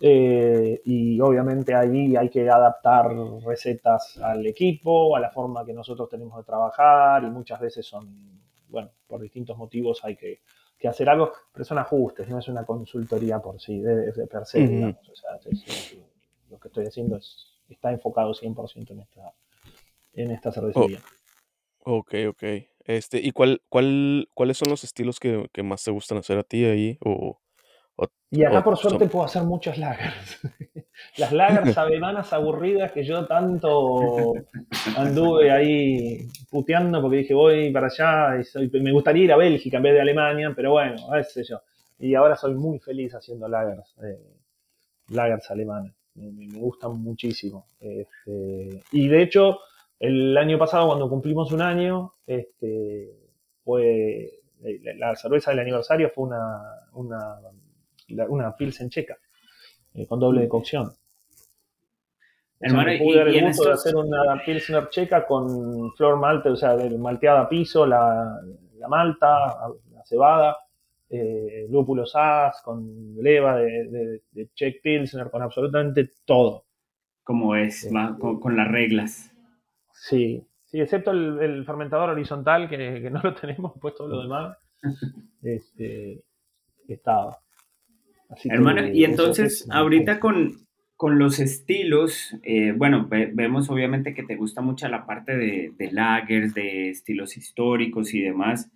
[0.00, 6.08] Eh, y obviamente ahí hay que adaptar recetas al equipo, a la forma que nosotros
[6.08, 10.40] tenemos de trabajar y muchas veces son, bueno, por distintos motivos hay que,
[10.88, 15.06] hacer algo, pero son ajustes, no es una consultoría por sí, de, per se, digamos.
[15.10, 15.38] O sea,
[16.48, 19.34] lo que estoy haciendo es, está enfocado 100% en esta,
[20.14, 21.00] en esta cervecería.
[21.84, 22.42] Oh, ok, ok.
[22.86, 26.42] Este, ¿y cuál, cuál, cuáles son los estilos que, que, más te gustan hacer a
[26.42, 26.96] ti ahí?
[27.04, 27.38] O,
[28.30, 30.40] y acá por suerte puedo hacer muchos lagers.
[31.16, 34.34] Las lagers alemanas aburridas que yo tanto
[34.96, 39.82] anduve ahí puteando porque dije voy para allá y me gustaría ir a Bélgica en
[39.82, 41.60] vez de Alemania, pero bueno, qué sé yo.
[41.98, 44.36] Y ahora soy muy feliz haciendo lagers, eh,
[45.08, 45.92] lagers alemanas.
[46.14, 47.66] Me, gustan muchísimo.
[47.80, 49.60] Este, y de hecho,
[49.98, 53.10] el año pasado cuando cumplimos un año, este,
[53.64, 54.40] fue
[54.96, 56.60] la cerveza del aniversario fue una,
[56.92, 57.38] una
[58.28, 59.16] una Pilsen checa,
[59.94, 60.92] eh, con doble de cocción.
[62.62, 66.76] Hermano, pude dar el gusto de hacer una Pilsner checa con flor malte, o sea,
[66.98, 68.38] malteada a piso, la,
[68.86, 69.56] malta,
[69.90, 70.58] la cebada,
[71.08, 76.66] eh, lúpulos as, con leva de, de, Czech Pilsner, con absolutamente todo.
[77.24, 79.32] Como es, este, con, las reglas.
[79.94, 84.58] Sí, sí, excepto el, fermentador horizontal, que, no lo tenemos, pues todo lo demás
[85.42, 86.22] este,
[86.86, 87.38] estaba.
[88.44, 90.66] Hermano, y entonces ahorita con,
[90.96, 95.92] con los estilos, eh, bueno, vemos obviamente que te gusta mucho la parte de, de
[95.92, 98.70] lagers, de estilos históricos y demás.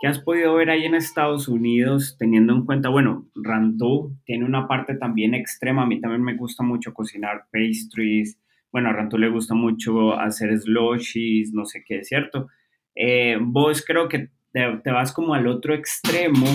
[0.00, 4.66] ¿Qué has podido ver ahí en Estados Unidos teniendo en cuenta, bueno, Rantu tiene una
[4.66, 8.36] parte también extrema, a mí también me gusta mucho cocinar pastries,
[8.72, 12.48] bueno, a Rantu le gusta mucho hacer slushies, no sé qué, ¿cierto?
[12.96, 16.46] Eh, vos creo que te, te, vas como al otro extremo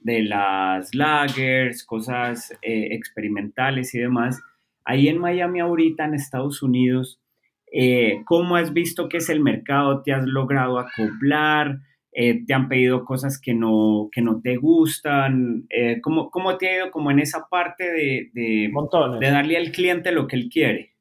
[0.00, 4.40] de las lagers, cosas eh, experimentales y demás.
[4.84, 7.20] Ahí en Miami ahorita, en Estados Unidos,
[7.72, 10.02] eh, ¿cómo has visto que es el mercado?
[10.02, 11.80] ¿Te has logrado acoplar?
[12.12, 15.66] Eh, ¿Te han pedido cosas que no, que no te gustan?
[16.02, 18.72] ¿cómo, ¿cómo, te ha ido como en esa parte de, de,
[19.20, 20.97] de darle al cliente lo que él quiere?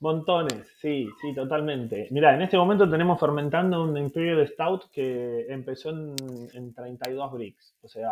[0.00, 2.08] Montones, sí, sí, totalmente.
[2.10, 7.74] Mira, en este momento tenemos fermentando un Imperial Stout que empezó en, 32 bricks.
[7.82, 8.10] O sea,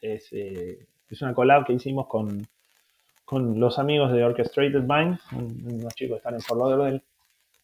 [0.00, 2.44] es, eh, es, una collab que hicimos con,
[3.24, 7.02] con los amigos de Orchestrated Mind, unos chicos que están en Fort Lauderdale,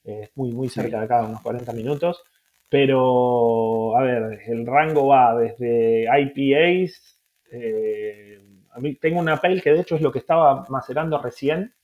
[0.04, 2.22] eh, muy, muy cerca de acá, unos 40 minutos.
[2.68, 7.18] Pero, a ver, el rango va desde IPAs.
[7.50, 11.74] Eh, a mí tengo una pale que de hecho es lo que estaba macerando recién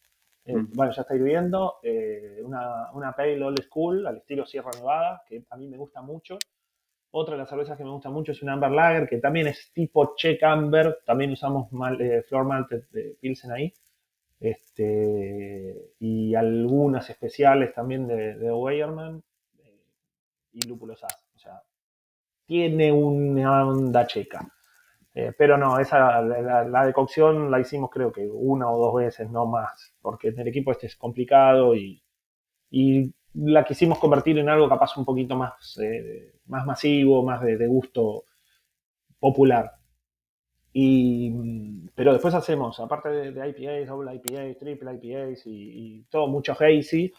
[0.46, 1.78] eh, bueno, ya está hirviendo.
[1.82, 6.02] Eh, una, una Pale Old School al estilo Sierra Nevada, que a mí me gusta
[6.02, 6.38] mucho.
[7.10, 9.72] Otra de las cervezas que me gusta mucho es una Amber Lager, que también es
[9.72, 10.98] tipo Czech Amber.
[11.04, 13.72] También usamos mal, eh, Floor Malted de Pilsen ahí.
[14.38, 19.22] Este, y algunas especiales también de, de Weyerman
[20.52, 21.26] y Lúpulos As.
[21.34, 21.62] O sea,
[22.46, 24.55] tiene una onda checa.
[25.16, 29.46] Eh, pero no, esa, la, decocción la hicimos creo que una o dos veces, no
[29.46, 32.02] más, porque en el equipo este es complicado y,
[32.70, 37.66] y la quisimos convertir en algo capaz un poquito más, eh, más masivo, más de,
[37.66, 38.24] gusto
[39.18, 39.72] popular.
[40.74, 41.32] Y,
[41.94, 47.10] pero después hacemos, aparte de, de IPAs, double IPAs, triple IPAs y, todo mucho hazy,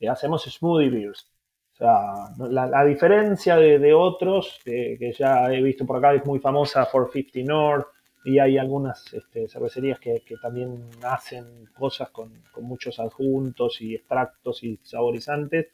[0.00, 1.26] eh, hacemos smoothie beers.
[1.76, 6.88] O sea, la, diferencia de, otros, que ya he visto por acá, es muy famosa
[6.90, 7.86] 450 North,
[8.26, 14.80] y hay algunas este, cervecerías que, también hacen cosas con, muchos adjuntos y extractos y
[14.82, 15.68] saborizantes.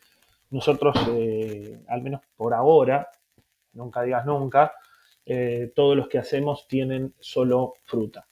[0.51, 3.09] Nosotros, eh, al menos por ahora,
[3.73, 4.75] nunca digas nunca,
[5.25, 8.27] eh, todos los que hacemos tienen solo fruta.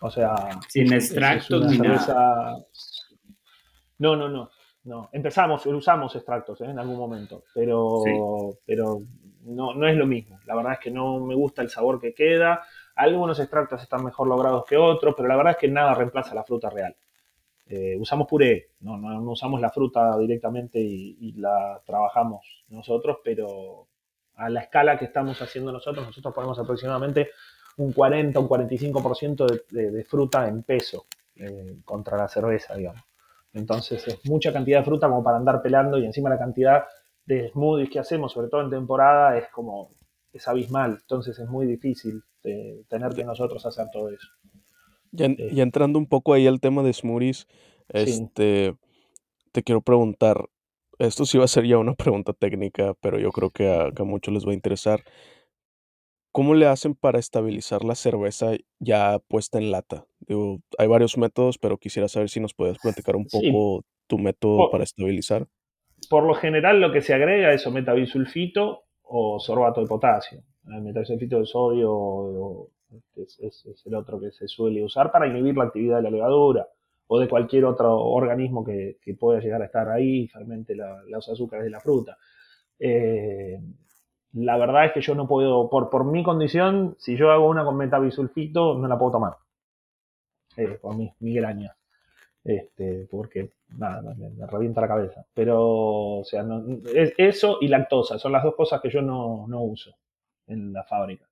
[0.00, 2.64] O sea, sin extractos ni nada.
[3.98, 4.50] No, no, no.
[4.86, 6.66] No, empezamos, usamos extractos ¿eh?
[6.66, 8.04] en algún momento, pero,
[8.64, 9.02] pero
[9.42, 10.38] no, no es lo mismo.
[10.46, 12.62] La verdad es que no me gusta el sabor que queda.
[12.94, 16.44] Algunos extractos están mejor logrados que otros, pero la verdad es que nada reemplaza la
[16.44, 16.94] fruta real.
[17.68, 23.88] Eh, usamos puré, no, no, usamos la fruta directamente y, la trabajamos nosotros, pero
[24.36, 27.30] a la escala que estamos haciendo nosotros, nosotros ponemos aproximadamente
[27.78, 33.02] un 40, un 45% de, de, fruta en peso eh, contra la cerveza, digamos.
[33.56, 36.84] Entonces es mucha cantidad de fruta como para andar pelando y encima la cantidad
[37.24, 39.94] de smoothies que hacemos, sobre todo en temporada, es como,
[40.32, 40.98] es abismal.
[41.00, 44.28] Entonces es muy difícil de tener que nosotros hacer todo eso.
[45.18, 45.60] Eh.
[45.62, 47.46] entrando un poco ahí al tema de smoothies,
[47.88, 48.76] este,
[49.52, 50.44] te quiero preguntar,
[50.98, 54.02] esto sí va a ser ya una pregunta técnica, pero yo creo que a, que
[54.02, 55.02] a muchos les va a interesar.
[56.36, 60.04] ¿Cómo le hacen para estabilizar la cerveza ya puesta en lata?
[60.20, 64.70] Digo, hay varios métodos, pero quisiera saber si nos puedes platicar un poco tu método
[64.70, 65.46] para estabilizar.
[66.10, 70.42] Por lo general, lo que se agrega es o metabisulfito o sorbato de potasio.
[70.66, 72.68] El metabisulfito de sodio
[73.16, 76.68] es, el otro que se suele usar para inhibir la actividad de la levadura
[77.06, 81.70] o de cualquier otro organismo que, pueda llegar a estar ahí, fermente los azúcares de
[81.70, 82.18] la fruta.
[82.78, 83.58] Eh,
[84.36, 87.64] la verdad es que yo no puedo, por, por mi condición, si yo hago una
[87.64, 89.36] con metabisulfito, no la puedo tomar.
[90.56, 91.74] Eh, por mi migraña.
[92.44, 95.24] Este, porque nada, me, revienta la cabeza.
[95.34, 96.44] Pero, o sea,
[97.16, 99.96] eso y lactosa son las dos cosas que yo no, uso
[100.46, 101.26] en la fábrica.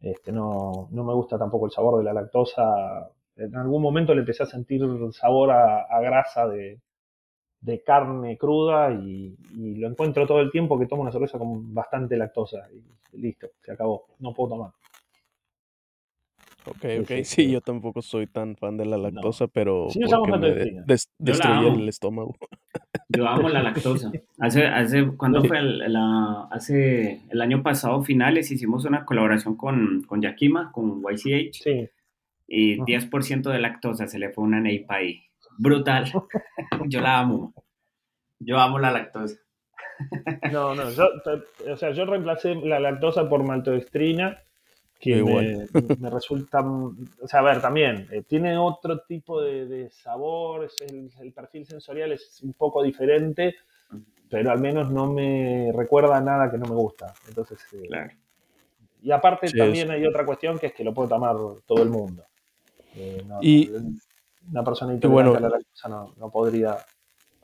[0.00, 3.10] Este, no, no, me gusta tampoco el sabor de la lactosa.
[3.36, 4.82] En algún momento le empecé a sentir
[5.12, 6.80] sabor a grasa de,
[7.60, 12.16] de carne cruda y, lo encuentro todo el tiempo que tomo una cerveza con bastante
[12.16, 14.70] lactosa y listo, se acabó, no puedo tomar.
[16.66, 20.82] Ok, ok, sí, yo tampoco soy tan fan de la lactosa, pero sí, me
[21.16, 22.36] destruye el estómago.
[23.10, 24.12] Yo amo la lactosa.
[24.38, 25.58] Hace, hace, ¿cuándo fue?
[25.60, 25.96] El,
[26.50, 31.54] hace el año pasado, finales, hicimos una colaboración con, con Yakima, con YCH.
[31.54, 31.88] Sí.
[32.46, 35.27] Y 10% de lactosa se le fue una neipa ahí
[35.58, 36.04] brutal.
[36.88, 37.52] Yo la amo.
[38.38, 39.36] Yo amo la lactosa.
[40.52, 41.08] No, no, yo,
[41.72, 44.40] o sea, yo reemplacé la lactosa por maltodextrina,
[45.00, 51.32] que me, resulta, o sea, a ver, también, eh, tiene otro tipo de, sabor, el,
[51.32, 53.56] perfil sensorial es un poco diferente,
[54.28, 57.14] pero al menos no me recuerda nada que no me gusta.
[57.26, 58.12] Entonces, eh, claro.
[59.02, 62.24] Y aparte también hay otra cuestión que es que lo puede tomar todo el mundo.
[62.94, 63.70] Eh, y,
[64.50, 66.78] una persona intolerante a la lactosa no, no podría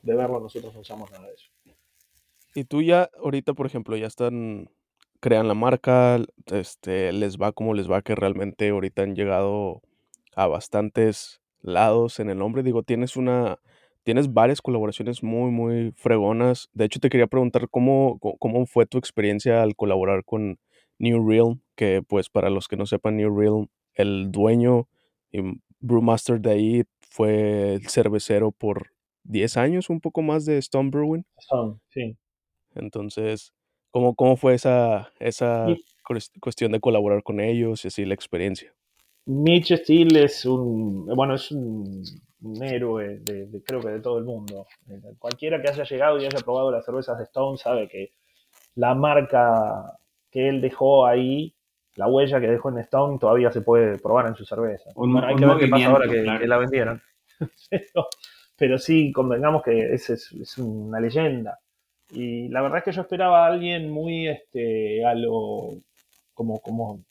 [0.01, 1.49] beberlo, nosotros no usamos nada de eso.
[2.53, 4.69] Y tú ya, ahorita, por ejemplo, ya están,
[5.19, 9.81] crean la marca, este, les va como les va, que realmente ahorita han llegado
[10.35, 12.63] a bastantes lados en el nombre.
[12.63, 13.59] Digo, tienes una,
[14.03, 16.69] tienes varias colaboraciones muy, muy fregonas.
[16.73, 20.57] De hecho, te quería preguntar cómo, cómo fue tu experiencia al colaborar con
[20.97, 24.87] New Realm, que pues para los que no sepan, New Realm, el dueño
[25.31, 25.41] y
[25.79, 26.83] brewmaster de ahí
[27.15, 28.91] fue el cervecero por
[29.23, 31.23] 10 años, un poco más de Stone Brewing.
[31.37, 32.17] Stone, sí.
[32.75, 33.53] Entonces,
[33.89, 35.65] ¿cómo, cómo fue esa, esa
[36.41, 38.75] cuestión de colaborar con ellos y así la experiencia?
[39.27, 42.03] Mitch Steele es un, bueno, es un,
[42.61, 44.67] héroe de, creo que de todo el mundo.
[44.89, 48.11] Eh, cualquiera que haya llegado y haya probado las cervezas de Stone sabe que
[48.75, 49.97] la marca
[50.29, 51.54] que él dejó ahí
[51.95, 54.89] la huella que dejó en Stone todavía se puede probar en su cerveza.
[55.23, 57.01] hay que ver qué pasa ahora que, la vendieron.
[58.57, 61.59] pero, sí, convengamos que ese es, una leyenda.
[62.11, 65.77] Y la verdad es que yo esperaba a alguien muy este, a lo.
[66.33, 67.03] como, como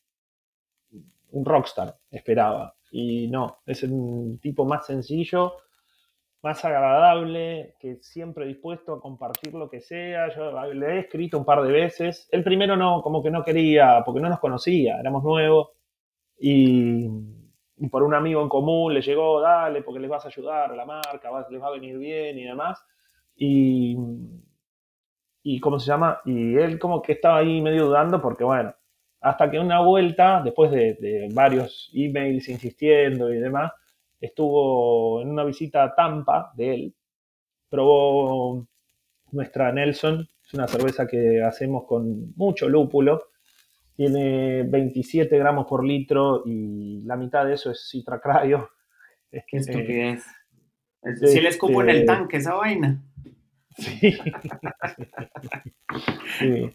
[1.31, 2.75] un rockstar, esperaba.
[2.93, 5.55] Y no, es un tipo más sencillo,
[6.45, 10.29] más agradable, que siempre dispuesto a compartir lo que sea.
[10.35, 12.29] Yo le he escrito un par de veces.
[12.31, 15.71] El primero no, como que no quería, porque no nos conocía, éramos nuevos.
[16.39, 17.09] Y,
[17.91, 20.85] por un amigo en común le llegó, dale, porque les vas a ayudar a la
[20.85, 22.85] marca, les va a venir bien y demás.
[23.37, 23.97] Y,
[25.43, 26.21] y ¿cómo se llama?
[26.25, 28.75] Y él como que estaba ahí medio dudando porque, bueno,
[29.21, 33.73] hasta que una vuelta, después de, de varios emails insistiendo y demás,
[34.25, 36.95] estuvo en una visita a Tampa de él,
[37.69, 38.67] probó
[39.33, 43.29] nuestra Nelson, es una cerveza que hacemos con mucho lúpulo,
[43.97, 48.69] tiene 27 gramos por litro y la mitad de eso es Citra Cryo.
[49.31, 50.25] Es que, estupidez.
[51.25, 53.03] si le escupo en el este tanque esa vaina.
[53.77, 54.13] Sí.
[56.39, 56.73] sí.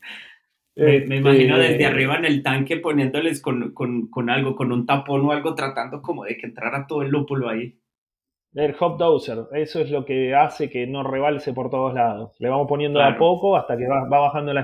[0.80, 3.74] Me, imagino desde este arriba en el tanque poniéndoles con,
[4.30, 7.78] algo, con un tapón o algo, tratando como de que entrara todo el lúpulo ahí.
[8.54, 12.36] El hop dozer, eso es lo que hace que no rebalse por todos lados.
[12.40, 14.62] Le vamos poniendo de a poco hasta que va, bajando la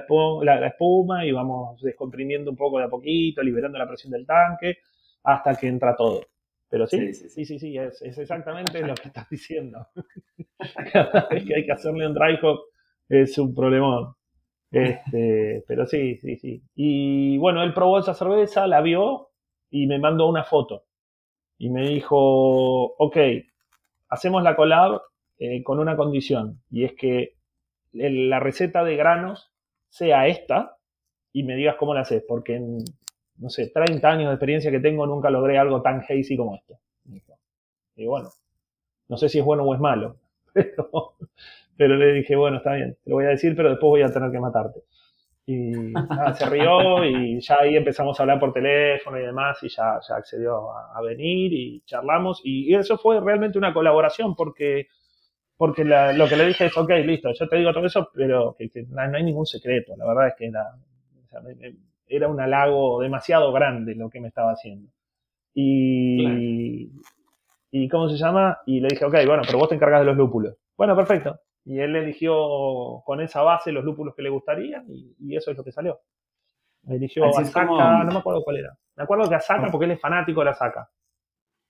[0.67, 4.77] espuma, y vamos descomprimiendo un poco de a poquito, liberando la presión del tanque,
[5.23, 6.21] hasta que entra todo.
[6.67, 9.87] Pero sí, sí, sí, sí, es, exactamente lo que estás diciendo.
[10.91, 12.61] Cada vez que hay que hacerle un dry hop
[13.07, 14.14] es un problemón.
[14.75, 16.61] Este, pero sí, sí, sí.
[16.75, 19.29] Y bueno, él probó esa cerveza, la vio
[19.69, 20.83] y me mandó una foto.
[21.57, 22.17] Y me dijo,
[22.97, 23.17] ok,
[24.09, 25.01] hacemos la collab
[25.37, 27.35] eh, con una condición, y es que
[27.93, 29.53] la receta de granos
[29.87, 30.77] sea esta
[31.31, 32.77] y me digas cómo la haces, porque en,
[33.37, 36.77] no sé, 30 años de experiencia que tengo nunca logré algo tan hazy como esto.
[37.95, 38.29] Y bueno,
[39.07, 40.17] no sé si es bueno o es malo,
[40.53, 41.15] pero,
[41.77, 44.31] le dije, bueno, está bien, te lo voy a decir, pero después voy a tener
[44.31, 44.81] que matarte.
[45.47, 45.71] Y
[46.37, 50.15] se rió y ya ahí empezamos a hablar por teléfono y demás y ya, ya
[50.15, 54.87] accedió a, venir y charlamos y, eso fue realmente una colaboración porque,
[55.55, 58.69] porque lo que le dije es, ok, listo, yo te digo todo eso, pero que,
[58.89, 60.65] no, hay ningún secreto, la verdad es que era,
[62.07, 64.89] era un halago demasiado grande lo que me estaba haciendo.
[65.53, 66.91] Y,
[67.71, 68.59] y ¿cómo se llama?
[68.65, 70.55] Y le dije, ok, bueno, pero vos te encargas de los lúpulos.
[70.75, 71.39] Bueno, perfecto.
[71.65, 75.63] Y él eligió con esa base los lúpulos que le gustarían y, eso es lo
[75.63, 75.99] que salió.
[76.87, 78.77] Eligió a Saka, no me acuerdo cuál era.
[78.95, 80.87] Me acuerdo que a Saka porque él es fanático de la Saka.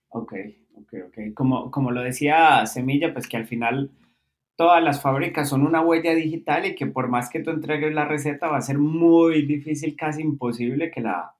[0.08, 0.34] Ok,
[0.74, 1.18] ok, ok.
[1.34, 3.90] Como, como lo decía Semilla, pues que al final
[4.54, 8.04] todas las fábricas son una huella digital y que por más que tú entregues la
[8.04, 11.34] receta va a ser muy difícil, casi imposible que la,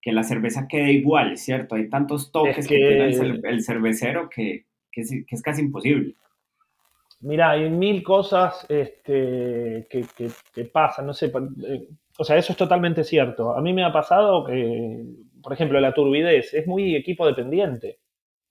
[0.00, 1.74] que la cerveza quede igual, ¿cierto?
[1.74, 6.14] Hay tantos toques que, tiene el, cervecero que, que es casi imposible.
[7.22, 11.30] Mira, hay mil cosas este, que, pasan, no sé,
[11.66, 13.54] eh, o sea, eso es totalmente cierto.
[13.54, 15.04] A mí me ha pasado que,
[15.42, 17.98] por ejemplo, la turbidez es muy equipo dependiente.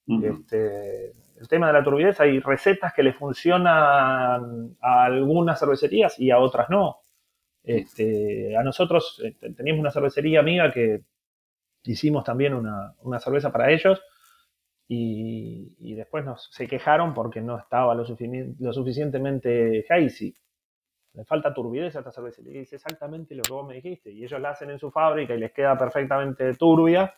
[0.07, 6.30] este, el tema de la turbidez, hay recetas que le funcionan a algunas cervecerías y
[6.30, 6.97] a otras no.
[7.63, 11.01] Este, a nosotros este, teníamos una cervecería amiga que
[11.86, 14.01] hicimos también una, una cerveza para ellos
[14.92, 18.04] y, después nos, se quejaron porque no estaba lo,
[18.60, 20.36] lo suficientemente hazy.
[21.14, 22.42] Le falta turbidez a esta cerveza.
[22.42, 24.12] Y dice exactamente lo que vos me dijiste.
[24.12, 27.14] Y ellos la hacen en su fábrica y les queda perfectamente turbia.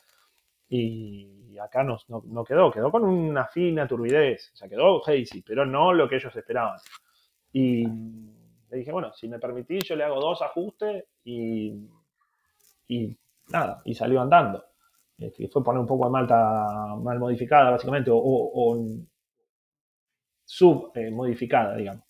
[0.67, 4.51] Y acá no, no, quedó, quedó con una fina turbidez.
[4.53, 6.79] O sea, quedó hazy, pero no lo que ellos esperaban.
[7.53, 11.87] Y le dije, bueno, si me permitís, yo le hago dos ajustes y,
[12.89, 13.17] y
[13.47, 14.70] nada, y salió andando
[15.29, 18.77] que fue poner un poco de malta mal modificada, básicamente, o, o,
[20.45, 22.03] submodificada, digamos.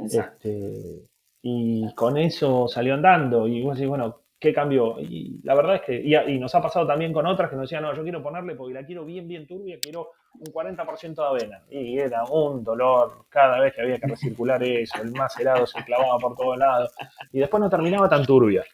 [0.00, 1.08] Este,
[1.42, 3.46] y con eso salió andando.
[3.46, 5.00] Y vos decís, bueno, ¿qué cambió?
[5.00, 7.82] Y la verdad es que, y, nos ha pasado también con otras que nos decían,
[7.82, 11.64] no, yo quiero ponerle porque la quiero bien, bien turbia, quiero un 40% de avena.
[11.70, 16.18] Y era un dolor cada vez que había que recircular eso, el macerado se clavaba
[16.18, 16.92] por todos lados.
[17.32, 18.64] Y después no terminaba tan turbia.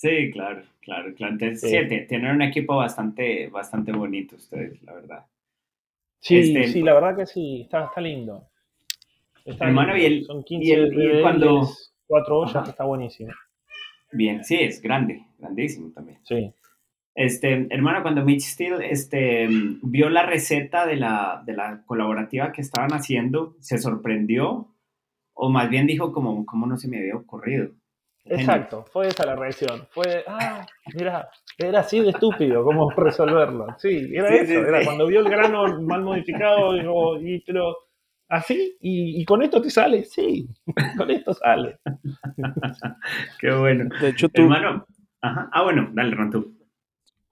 [0.00, 1.34] Sí, claro, claro, claro.
[1.34, 2.06] Entonces, sí.
[2.08, 5.26] tienen un equipo bastante, bastante bonito ustedes, la verdad.
[6.18, 8.48] Sí, este, sí, la verdad que sí, está, está lindo.
[9.44, 11.68] hermano, y el, son 15 y cuando...
[12.06, 13.30] cuatro ollas, está buenísimo.
[14.12, 16.20] Bien, sí, es grande, grandísimo también.
[16.22, 16.50] Sí.
[17.14, 19.50] Este, hermano, cuando Mitch Steele este,
[19.82, 24.74] vio la receta de la, de la colaborativa que estaban haciendo, ¿se sorprendió?
[25.34, 27.72] O más bien dijo como, ¿cómo no se me había ocurrido?
[28.30, 29.88] Exacto, fue esa la reacción.
[29.90, 30.64] Fue, ah,
[30.94, 31.28] mira,
[31.58, 33.66] era así de estúpido cómo resolverlo.
[33.78, 37.76] Sí, era eso, era cuando vio el grano mal modificado, dijo, y, pero
[38.28, 40.48] así, y, con esto te sale, sí,
[40.96, 41.80] con esto sale.
[43.40, 43.90] Qué bueno.
[44.00, 44.42] De hecho, tú.
[44.42, 44.86] Hermano,
[45.20, 45.50] ajá.
[45.52, 46.56] Ah, bueno, dale, Rantú.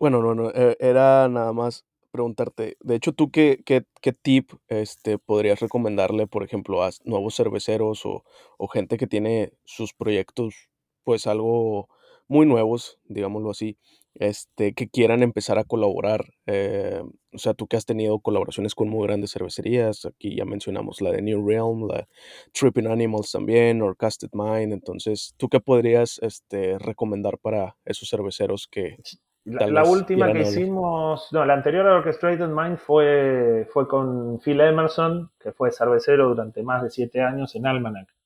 [0.01, 4.51] Bueno, no, no, eh, era nada más preguntarte, de hecho, ¿tú qué, qué, qué, tip
[4.69, 8.25] este, podrías recomendarle, por ejemplo, a nuevos cerveceros o,
[8.57, 10.68] o gente que tiene sus proyectos
[11.09, 11.89] pues algo
[12.27, 13.79] muy nuevos, digámoslo así,
[14.13, 16.21] este, que quieran empezar a colaborar.
[16.45, 17.03] Eh,
[17.33, 21.11] o sea, tú que has tenido colaboraciones con muy grandes cervecerías, aquí ya mencionamos la
[21.11, 22.07] de New Realm, la
[22.53, 28.99] Tripping Animals también, Orcasted Mind, entonces, ¿tú qué podrías este, recomendar para esos cerveceros que...
[29.47, 35.31] La, última que hicimos, no, la anterior a Orchestrated Mind fue, fue con Phil Emerson,
[35.41, 38.18] que fue cervecero durante más de siete años en Almanac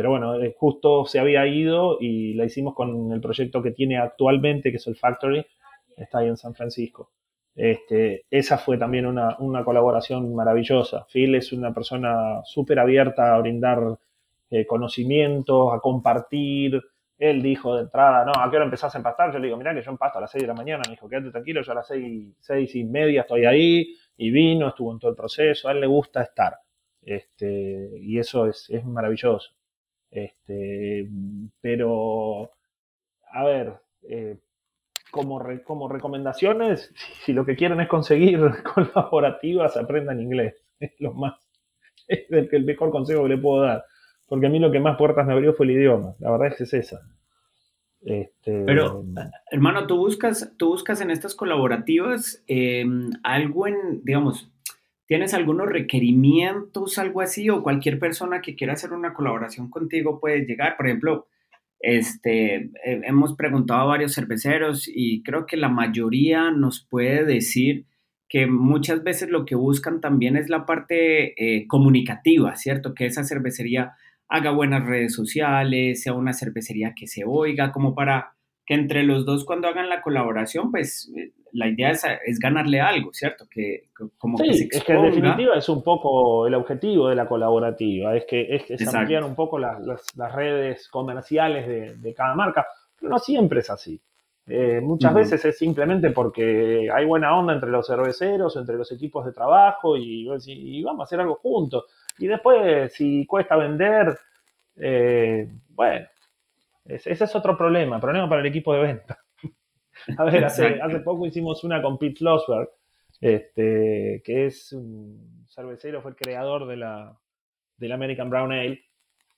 [0.00, 3.98] pero bueno, eh, justo se había ido y la hicimos con el proyecto que tiene
[3.98, 5.44] actualmente, que es el Factory,
[5.94, 7.10] está ahí en San Francisco.
[7.54, 11.06] Este, esa fue también una, colaboración maravillosa.
[11.12, 13.98] Phil es una persona súper abierta a brindar
[14.48, 16.80] eh, conocimientos, a compartir.
[17.18, 19.30] Él dijo de entrada, no, ¿a qué hora empezás a empastar?
[19.34, 20.82] Yo le digo, mira que yo empasto a las 6 de la mañana.
[20.86, 24.68] Me dijo, quédate tranquilo, yo a las 6, seis y media estoy ahí y vino,
[24.68, 26.56] estuvo en todo el proceso, a él le gusta estar.
[27.02, 29.59] Este, y eso es, es maravilloso.
[30.10, 31.08] Este,
[31.60, 32.50] pero,
[33.32, 33.74] a ver,
[34.08, 34.38] eh,
[35.10, 36.92] como, como recomendaciones,
[37.24, 38.40] si lo que quieren es conseguir
[38.74, 40.54] colaborativas, aprendan inglés.
[40.80, 41.34] Es lo más,
[42.08, 43.84] es el, mejor consejo que le puedo dar.
[44.26, 46.14] Porque a mí lo que más puertas me abrió fue el idioma.
[46.20, 47.02] La verdad es que es esa.
[48.00, 49.04] Este, Pero,
[49.50, 52.86] hermano, tú buscas, tú buscas en estas colaborativas eh,
[53.22, 54.50] algo en, digamos,
[55.10, 57.50] ¿tienes algunos requerimientos, algo así?
[57.50, 60.76] O cualquier persona que quiera hacer una colaboración contigo puede llegar.
[60.76, 61.26] Por ejemplo,
[61.80, 67.86] este, hemos preguntado a varios cerveceros y creo que la mayoría nos puede decir
[68.28, 72.94] que muchas veces lo que buscan también es la parte eh, comunicativa, ¿cierto?
[72.94, 73.94] Que esa cervecería
[74.28, 78.36] haga buenas redes sociales, sea una cervecería que se oiga, como para
[78.70, 83.12] que entre los dos cuando hagan la colaboración, pues eh, la idea es, ganarle algo,
[83.12, 83.48] ¿cierto?
[83.50, 88.16] Que como sí, es que en definitiva es un poco el objetivo de la colaborativa,
[88.16, 89.82] es que es, ampliar un poco las,
[90.32, 92.64] redes comerciales de, cada marca,
[92.96, 94.00] pero no siempre es así.
[94.46, 99.26] Eh, muchas veces es simplemente porque hay buena onda entre los cerveceros, entre los equipos
[99.26, 101.86] de trabajo y, y vamos a hacer algo juntos.
[102.20, 104.16] Y después, si cuesta vender,
[104.76, 106.06] eh, bueno,
[106.94, 109.18] ese, es otro problema, problema para el equipo de venta.
[110.18, 112.68] A ver, hace, poco hicimos una con Pete Schlossberg,
[113.20, 117.18] este, que es un cervecero, fue el creador de la,
[117.76, 118.82] del American Brown Ale.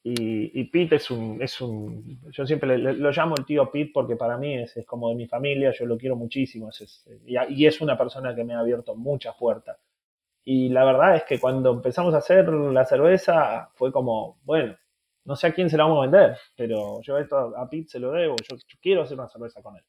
[0.05, 4.37] Y, Pete es un, es un, yo siempre lo llamo el tío Pete porque para
[4.37, 6.71] mí es, como de mi familia, yo lo quiero muchísimo,
[7.25, 9.79] y, y, es una persona que me ha abierto muchas puertas.
[10.45, 14.77] Y la verdad es que cuando empezamos a hacer la cerveza fue como, bueno,
[15.25, 17.99] no sé a quién se la vamos a vender, pero yo esto a Pete se
[17.99, 19.85] lo debo, yo, quiero hacer una cerveza con él.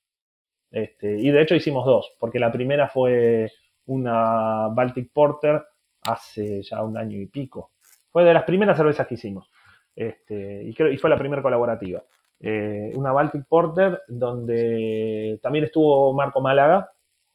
[0.71, 3.51] Este, y de hecho hicimos dos, porque la primera fue
[3.85, 5.63] una Baltic Porter
[6.03, 7.71] hace ya un año y pico.
[8.09, 9.49] Fue de las primeras cervezas que hicimos.
[9.95, 12.03] Este, y, creo, y fue la primera colaborativa.
[12.39, 16.91] Eh, una Baltic Porter donde también estuvo Marco Málaga,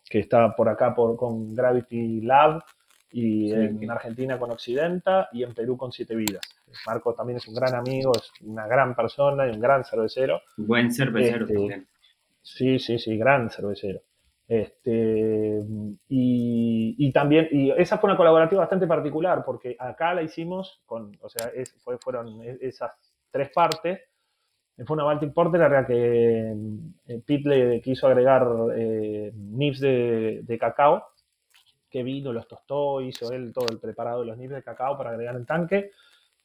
[0.08, 2.62] que está por acá por, con Gravity Lab,
[3.10, 6.42] y en Argentina con Occidenta y en Perú con Siete Vidas.
[6.86, 10.42] Marco también es un gran amigo, es una gran persona y un gran cervecero.
[10.56, 11.86] Buen cervecero este, también.
[12.42, 14.00] Sí, sí, sí, gran cervecero.
[14.46, 15.62] Este,
[16.08, 21.28] y, también, y esa fue una colaborativa bastante particular, porque acá la hicimos con, o
[21.28, 21.50] sea,
[22.00, 22.92] fueron esas
[23.30, 24.00] tres partes.
[24.86, 26.54] Fue una Baltic Porter a la que
[27.06, 28.46] eh, Pete le quiso agregar
[28.76, 31.04] eh, nips de, de cacao
[31.90, 35.10] que vino, los tostó, hizo él todo el preparado de los niveles de cacao para
[35.10, 35.90] agregar en tanque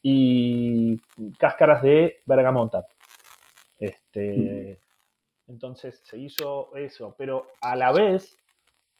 [0.01, 0.99] y
[1.37, 2.85] cáscaras de bergamota.
[3.79, 4.79] Este,
[5.47, 8.37] Entonces se hizo eso, pero a la vez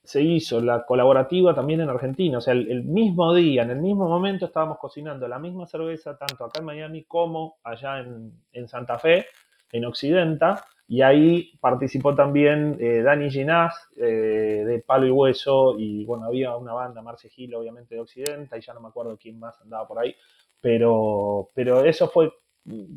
[0.04, 2.38] se hizo la colaborativa también en Argentina.
[2.38, 6.44] O sea, el, mismo día, en el mismo momento estábamos cocinando la misma cerveza, tanto
[6.44, 9.28] acá en Miami como allá en, en Santa Fe,
[9.72, 16.06] en Occidenta, y ahí participó también eh, Dani Ginás eh, de Palo y Hueso y
[16.06, 19.40] bueno, había una banda, Marce Gil obviamente de Occidente y ya no me acuerdo quién
[19.40, 20.16] más andaba por ahí,
[20.60, 22.32] pero, pero eso fue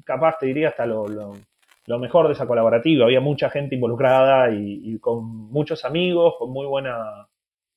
[0.05, 3.05] capaz, te diría, hasta lo, lo, mejor de esa colaborativa.
[3.05, 7.29] Había mucha gente involucrada y, con muchos amigos, con muy buena,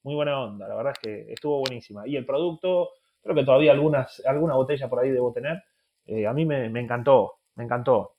[0.03, 0.67] muy buena onda.
[0.67, 2.07] La verdad es que estuvo buenísima.
[2.07, 2.89] Y el producto,
[3.21, 5.63] creo que todavía algunas, alguna botella por ahí debo tener.
[6.05, 8.15] Eh, a mí me, me encantó, me encantó.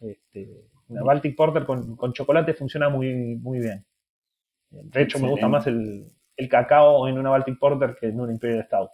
[0.00, 3.84] Este, la Baltic Porter con, chocolate funciona muy, muy bien.
[4.70, 6.10] De hecho, me gusta más el,
[6.50, 8.90] cacao en una Baltic Porter que en un Imperial Stout.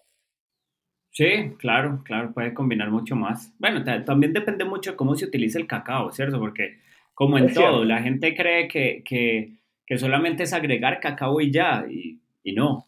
[1.10, 3.52] Sí, claro, claro, puede combinar mucho más.
[3.58, 6.38] Bueno, también depende mucho de cómo se utiliza el cacao, ¿cierto?
[6.38, 6.78] Porque
[7.14, 12.20] como en todo, la gente cree que, solamente es agregar cacao y ya, y,
[12.54, 12.86] no.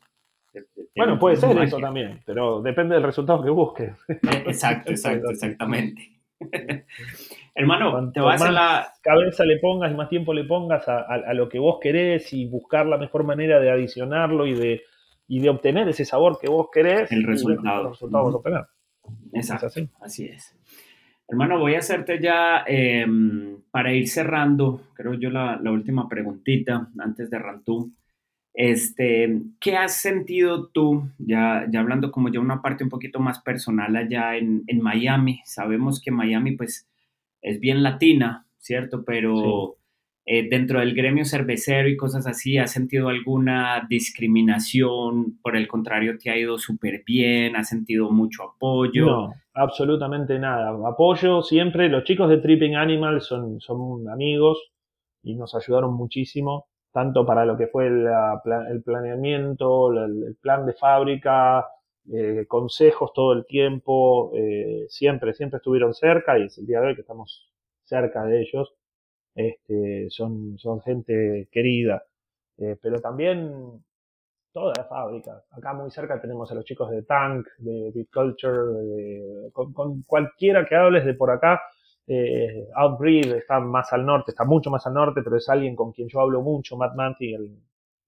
[0.94, 3.92] Bueno, puede ser eso también, pero depende del resultado que busques.
[4.46, 6.12] Exacto, exacto, exactamente.
[7.54, 11.48] Hermano, te vas a la cabeza le pongas y más tiempo le pongas a, lo
[11.48, 14.82] que vos querés y buscar la mejor manera de adicionarlo y de,
[15.28, 17.12] de obtener ese sabor que vos querés.
[17.12, 17.82] El resultado.
[17.82, 18.64] El resultado vas a obtener.
[19.34, 19.66] Exacto.
[20.00, 20.24] así.
[20.24, 20.56] es.
[21.28, 27.30] Hermano, voy a hacerte ya, em, para ir cerrando, creo yo, la, última preguntita antes
[27.30, 27.92] de Rantú.
[28.54, 33.40] Este, ¿Qué has sentido tú, ya, ya hablando como ya una parte un poquito más
[33.40, 35.40] personal allá en, en Miami?
[35.46, 36.91] Sabemos que Miami, pues,
[37.42, 39.04] es bien latina, ¿cierto?
[39.04, 39.76] Pero
[40.24, 45.38] eh, dentro del gremio cervecero y cosas así, ¿has sentido alguna discriminación?
[45.42, 47.56] Por el contrario, ¿te ha ido súper bien?
[47.56, 49.06] ¿Has sentido mucho apoyo?
[49.06, 50.70] No, absolutamente nada.
[50.88, 51.88] Apoyo siempre.
[51.88, 54.70] Los chicos de Tripping Animal son, son amigos
[55.24, 56.66] y nos ayudaron muchísimo.
[56.92, 61.66] tanto para lo que fue el planeamiento, el, plan de fábrica,
[62.10, 66.88] eh, consejos todo el tiempo, eh, siempre, siempre estuvieron cerca y es el día de
[66.88, 67.50] hoy que estamos
[67.84, 68.74] cerca de ellos.
[69.34, 72.04] Este, son, son gente querida,
[72.58, 73.82] eh, pero también
[74.52, 75.44] toda la fábrica.
[75.50, 80.76] Acá muy cerca tenemos a los chicos de Tank, de Beat Culture, con, cualquiera que
[80.76, 81.60] hables de por acá.
[82.06, 85.92] Eh, Outbreed está más al norte, está mucho más al norte, pero es alguien con
[85.92, 86.94] quien yo hablo mucho, Matt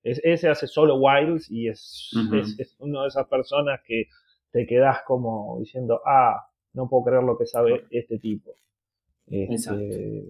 [0.05, 2.11] Manty, ese hace solo Wilds y es,
[2.59, 4.09] es, una de esas personas que
[4.50, 8.55] te quedas como diciendo, ah, no puedo creer lo que sabe este tipo.
[9.26, 10.24] Este,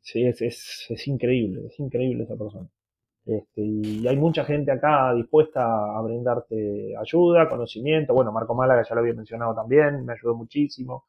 [0.00, 2.68] sí, es, es, es increíble, es increíble esa persona.
[3.26, 8.12] Este, y hay mucha gente acá dispuesta a brindarte ayuda, conocimiento.
[8.12, 11.04] Bueno, Marco Málaga ya lo había mencionado también, me ayudó muchísimo.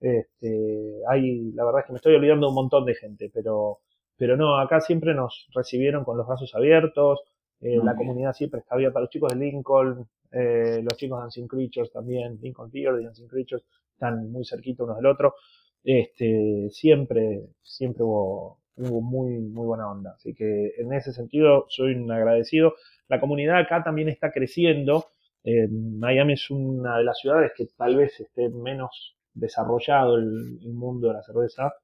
[0.00, 3.80] Este, hay, la verdad es que me estoy olvidando de un montón de gente, pero,
[4.16, 7.20] pero no, acá siempre nos recibieron con los brazos abiertos.
[7.60, 9.00] Eh, la comunidad siempre está abierta.
[9.00, 13.26] Los chicos de Lincoln, eh, los chicos de Dancing Creatures también, Lincoln Fear y Dancing
[13.26, 15.34] Creatures, están muy cerquita unos del otro.
[15.82, 20.12] Este, siempre, siempre hubo, hubo muy, muy buena onda.
[20.16, 22.74] Así que en ese sentido soy un agradecido.
[23.08, 25.06] La comunidad acá también está creciendo.
[25.44, 31.08] Eh, Miami es una de las ciudades que tal vez esté menos desarrollado el, mundo
[31.08, 31.74] de la cerveza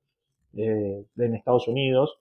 [0.54, 2.18] eh, en Estados Unidos,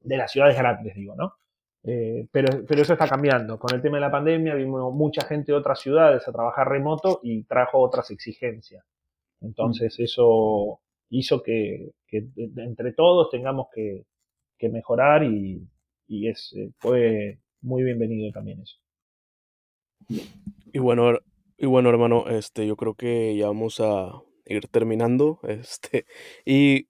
[0.00, 1.34] de las ciudades grandes, digo, ¿no?
[1.82, 3.58] Eh, pero, pero eso está cambiando.
[3.58, 7.20] Con el tema de la pandemia vimos mucha gente de otras ciudades a trabajar remoto
[7.22, 8.84] y trajo otras exigencias.
[9.40, 10.02] Entonces mm.
[10.02, 14.04] eso hizo que, entre todos tengamos que,
[14.68, 15.66] mejorar y,
[16.08, 18.76] es, eh, fue muy bienvenido también eso.
[20.72, 21.18] Y bueno,
[21.56, 24.12] y bueno, hermano, este, yo creo que ya vamos a
[24.44, 26.04] ir terminando, este,
[26.44, 26.88] y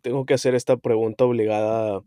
[0.00, 2.02] tengo que hacer esta pregunta obligada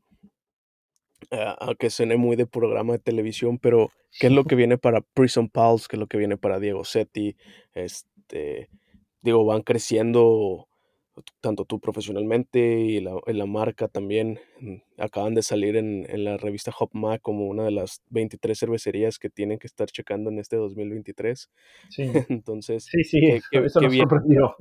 [1.32, 5.02] a, que suene muy de programa de televisión, pero ¿qué es lo que viene para
[5.02, 5.88] Prison Pulse?
[5.90, 7.36] ¿Qué es lo que viene para Diego Setti?
[7.74, 8.70] Este,
[9.22, 10.68] digo, van creciendo
[11.40, 14.40] tanto tú profesionalmente y la, la marca también.
[14.98, 19.30] Acaban de salir en, en la revista Hopma como una de las 23 cervecerías que
[19.30, 21.50] tienen que estar checando en este 2023.
[21.90, 22.04] Sí.
[22.30, 23.20] Entonces, sí, sí,
[23.52, 24.56] eso nos sorprendió.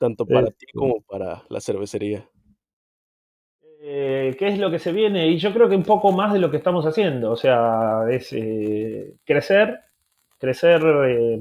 [0.00, 2.28] Tanto para ti este como para la cervecería.
[3.80, 5.28] Eh, ¿Qué es lo que se viene?
[5.28, 7.30] Y yo creo que un poco más de lo que estamos haciendo.
[7.30, 9.80] O sea, es eh, crecer,
[10.38, 10.82] crecer.
[11.06, 11.40] Eh,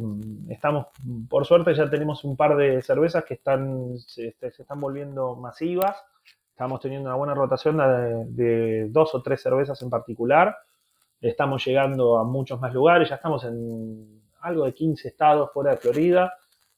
[0.49, 0.87] estamos,
[1.29, 5.97] por suerte, ya tenemos un par de cervezas que están, se, este, están volviendo masivas.
[6.51, 7.77] Estamos teniendo una buena rotación
[8.35, 10.55] de, dos o tres cervezas en particular.
[11.21, 13.09] Estamos llegando a muchos más lugares.
[13.09, 16.33] Ya estamos en algo de 15 estados fuera de Florida.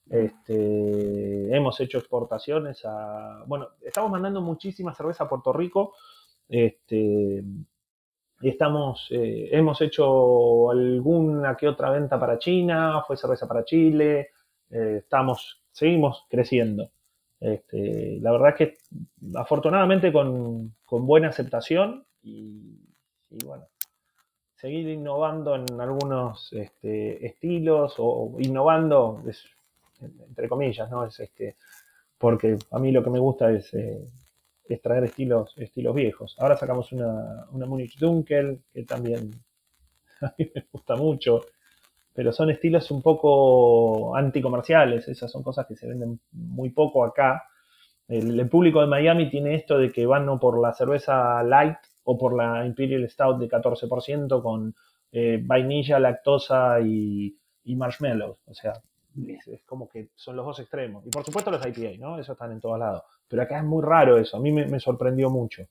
[0.10, 3.44] Este, hemos hecho exportaciones a.
[3.46, 5.94] Bueno, estamos mandando muchísima cerveza a Puerto Rico.
[6.48, 7.44] Este,
[8.42, 14.30] Estamos, eh, hemos hecho alguna que otra venta para China, fue cerveza para Chile,
[14.70, 16.90] eh, estamos, seguimos creciendo.
[17.38, 18.78] Este, la verdad es que
[19.36, 22.80] afortunadamente con, buena aceptación y,
[23.44, 23.68] bueno,
[24.56, 29.22] seguir innovando en algunos este, estilos o innovando,
[30.02, 31.06] entre comillas, ¿no?
[31.06, 31.58] Es este,
[32.18, 34.08] porque a mí lo que me gusta es eh,
[34.78, 36.36] traer estilos, estilos viejos.
[36.40, 39.32] Ahora sacamos una, una Munich Dunkel, que también
[40.22, 41.42] a mí me gusta mucho,
[42.14, 47.44] pero son estilos un poco anticomerciales, esas son cosas que se venden muy poco acá.
[48.08, 52.18] El, público de Miami tiene esto de que van o por la cerveza light o
[52.18, 54.76] por la Imperial Stout de 14% con
[55.12, 58.38] eh, vainilla, lactosa y, y marshmallows.
[58.48, 58.74] O sea,
[59.28, 61.06] es, como que son los dos extremos.
[61.06, 62.20] Y por supuesto los IPA, ¿no?
[62.20, 63.04] Eso están en todos lados.
[63.28, 64.38] Pero acá es muy raro eso.
[64.38, 65.64] A mí me, sorprendió mucho.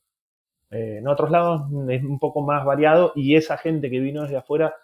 [0.70, 4.36] Eh, en otros lados es un poco más variado y esa gente que vino desde
[4.36, 4.74] afuera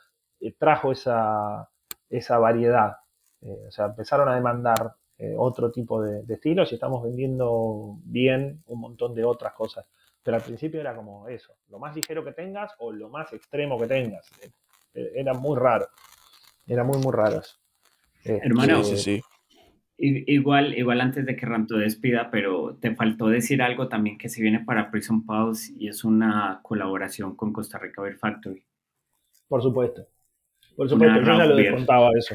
[0.41, 1.69] eh, trajo esa,
[2.09, 2.97] esa variedad.
[3.43, 4.95] Eh, o sea, empezaron a demandar
[5.39, 9.87] otro tipo de, de, estilos y estamos vendiendo bien un montón de otras cosas.
[10.23, 13.79] Pero al principio era como eso, lo más ligero que tengas o lo más extremo
[13.79, 14.29] que tengas.
[14.93, 15.87] Era muy raro.
[16.67, 17.57] Era muy, muy raro eso.
[18.25, 18.83] Hermano,
[19.97, 24.43] Igual, igual antes de que Ranto despida, pero te faltó decir algo también que se
[24.43, 28.65] viene para Prison Pulse y es una colaboración con Costa Rica Beer Factory.
[29.47, 30.09] Por supuesto.
[30.77, 32.35] Por supuesto, yo ya lo descontaba eso.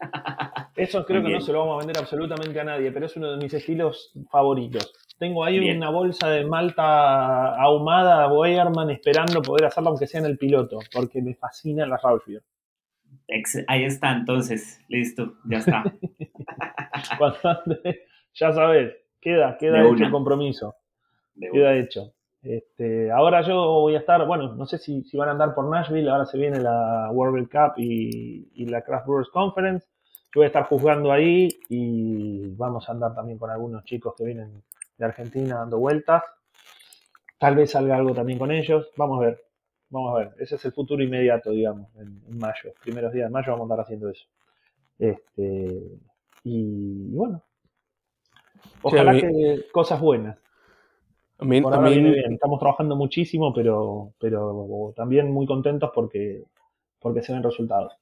[0.76, 3.30] Eso creo que no se lo vamos a vender absolutamente a nadie, pero es uno
[3.30, 4.92] de mis estilos favoritos.
[5.18, 10.38] Tengo ahí una bolsa de malta ahumada Boerman esperando poder hacerla aunque sea en el
[10.38, 12.42] piloto, porque me fascina la Rausch Beer.
[13.68, 15.84] Ahí está, entonces, listo, ya está.
[18.34, 20.74] ya sabes, queda, queda hecho el compromiso.
[21.38, 22.14] queda hecho.
[22.42, 25.70] Este, ahora yo voy a estar, bueno, no sé si, si van a andar por
[25.70, 29.86] Nashville, ahora se viene la World Cup y, y la Craft Brewers Conference.
[30.34, 34.24] Yo voy a estar juzgando ahí y vamos a andar también con algunos chicos que
[34.24, 34.62] vienen
[34.96, 36.22] de Argentina dando vueltas.
[37.38, 38.90] Tal vez salga algo también con ellos.
[38.96, 39.44] Vamos a ver.
[39.92, 40.30] Vamos a ver.
[40.38, 42.72] Ese es el futuro inmediato, digamos, en, en mayo.
[42.82, 44.24] Primeros días de mayo vamos a andar haciendo eso.
[44.98, 45.82] Este,
[46.44, 47.42] y, y bueno.
[48.80, 50.38] Ojalá mí- que cosas buenas.
[51.38, 52.32] A mí, Por a ahora mí- viene bien.
[52.32, 56.42] Estamos trabajando muchísimo, pero, pero también muy contentos porque,
[56.98, 57.92] porque se ven resultados.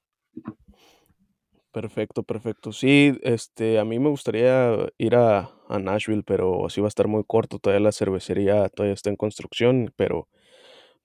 [1.73, 2.73] Perfecto, perfecto.
[2.73, 7.07] Sí, este, a mí me gustaría ir a, a Nashville, pero sí va a estar
[7.09, 7.59] muy corto.
[7.59, 10.29] Todavía la cervecería todavía está en construcción, pero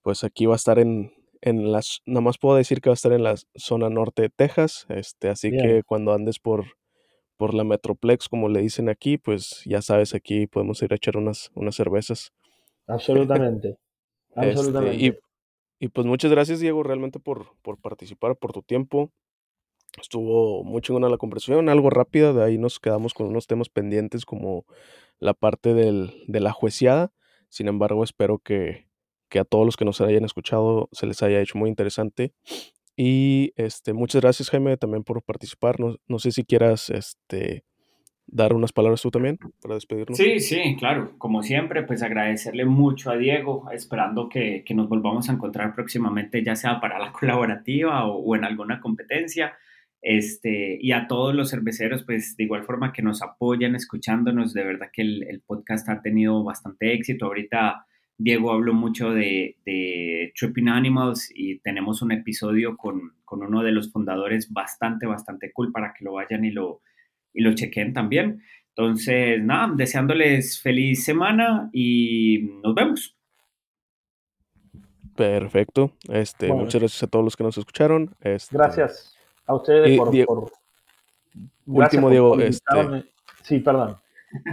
[0.06, 2.94] pues aquí va a estar en, en las, nada más puedo decir que va a
[2.94, 4.86] estar en la zona norte de Texas.
[4.88, 5.66] Este, así Bien.
[5.66, 6.64] que cuando andes por,
[7.36, 11.16] por la Metroplex, como le dicen aquí, pues ya sabes, aquí podemos ir a echar
[11.16, 12.32] unas, unas cervezas.
[12.86, 13.78] Absolutamente.
[14.36, 14.96] Este, Absolutamente.
[14.96, 15.18] y,
[15.80, 19.10] y pues muchas gracias, Diego, realmente por, por participar, por tu tiempo.
[20.00, 24.24] Estuvo muy chingona la conversación, algo rápida, de ahí nos quedamos con unos temas pendientes
[24.24, 24.66] como
[25.18, 27.12] la parte del, de la juiciada.
[27.48, 28.85] Sin embargo, espero que,
[29.28, 32.32] que a todos los que nos hayan escuchado se les haya hecho muy interesante.
[32.96, 35.78] Y este, muchas gracias, Jaime, también por participar.
[35.78, 37.64] No, no sé si quieras este,
[38.26, 40.16] dar unas palabras tú también para despedirnos.
[40.16, 41.12] Sí, sí, claro.
[41.18, 46.42] Como siempre, pues agradecerle mucho a Diego, esperando que, que nos volvamos a encontrar próximamente,
[46.42, 49.54] ya sea para la colaborativa o, en alguna competencia.
[50.02, 54.64] Este, y a todos los cerveceros, pues de igual forma que nos apoyan escuchándonos, de
[54.64, 57.26] verdad que el, el podcast ha tenido bastante éxito.
[57.26, 57.86] Ahorita
[58.18, 63.72] Diego habló mucho de, de Tripping Animals y tenemos un episodio con, con, uno de
[63.72, 66.80] los fundadores bastante, bastante cool para que lo vayan y lo,
[67.34, 68.42] y lo chequen también.
[68.70, 73.16] Entonces, nada, deseándoles feliz semana y nos vemos.
[75.14, 75.92] Perfecto.
[76.08, 76.64] Este, Bueno.
[76.64, 78.14] muchas gracias a todos los que nos escucharon.
[78.20, 80.52] Este, Gracias a ustedes Y por, Diego- por-
[81.66, 83.10] gracias Último, por- Diego, este.
[83.42, 83.96] Sí, perdón.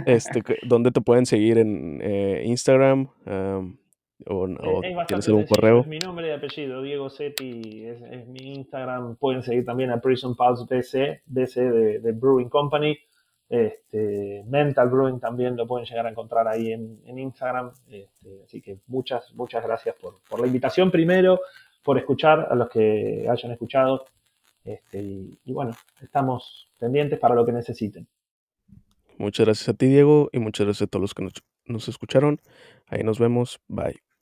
[0.06, 3.08] Este, ¿dónde te pueden seguir en eh, Instagram?
[3.26, 3.78] Am,
[4.26, 5.80] o, o es tienes algún correo?
[5.80, 9.16] Es mi nombre y apellido, Diego Setti, es, es mi Instagram.
[9.16, 12.96] Pueden seguir también a Prison Pulse BC, BC de, de Brewing Company.
[13.48, 17.72] Este, Mental Brewing también lo pueden llegar a encontrar ahí en, en Instagram.
[17.88, 21.40] Este, así que muchas, muchas gracias por, por la invitación primero,
[21.82, 24.06] por escuchar a los que hayan escuchado.
[24.64, 28.06] Este, y, y bueno, estamos pendientes para lo que necesiten.
[29.18, 31.32] Muchas gracias a ti, Diego, y muchas gracias a todos los que nos,
[31.66, 32.40] nos escucharon.
[32.86, 33.60] Ahí nos vemos.
[33.68, 34.13] Bye.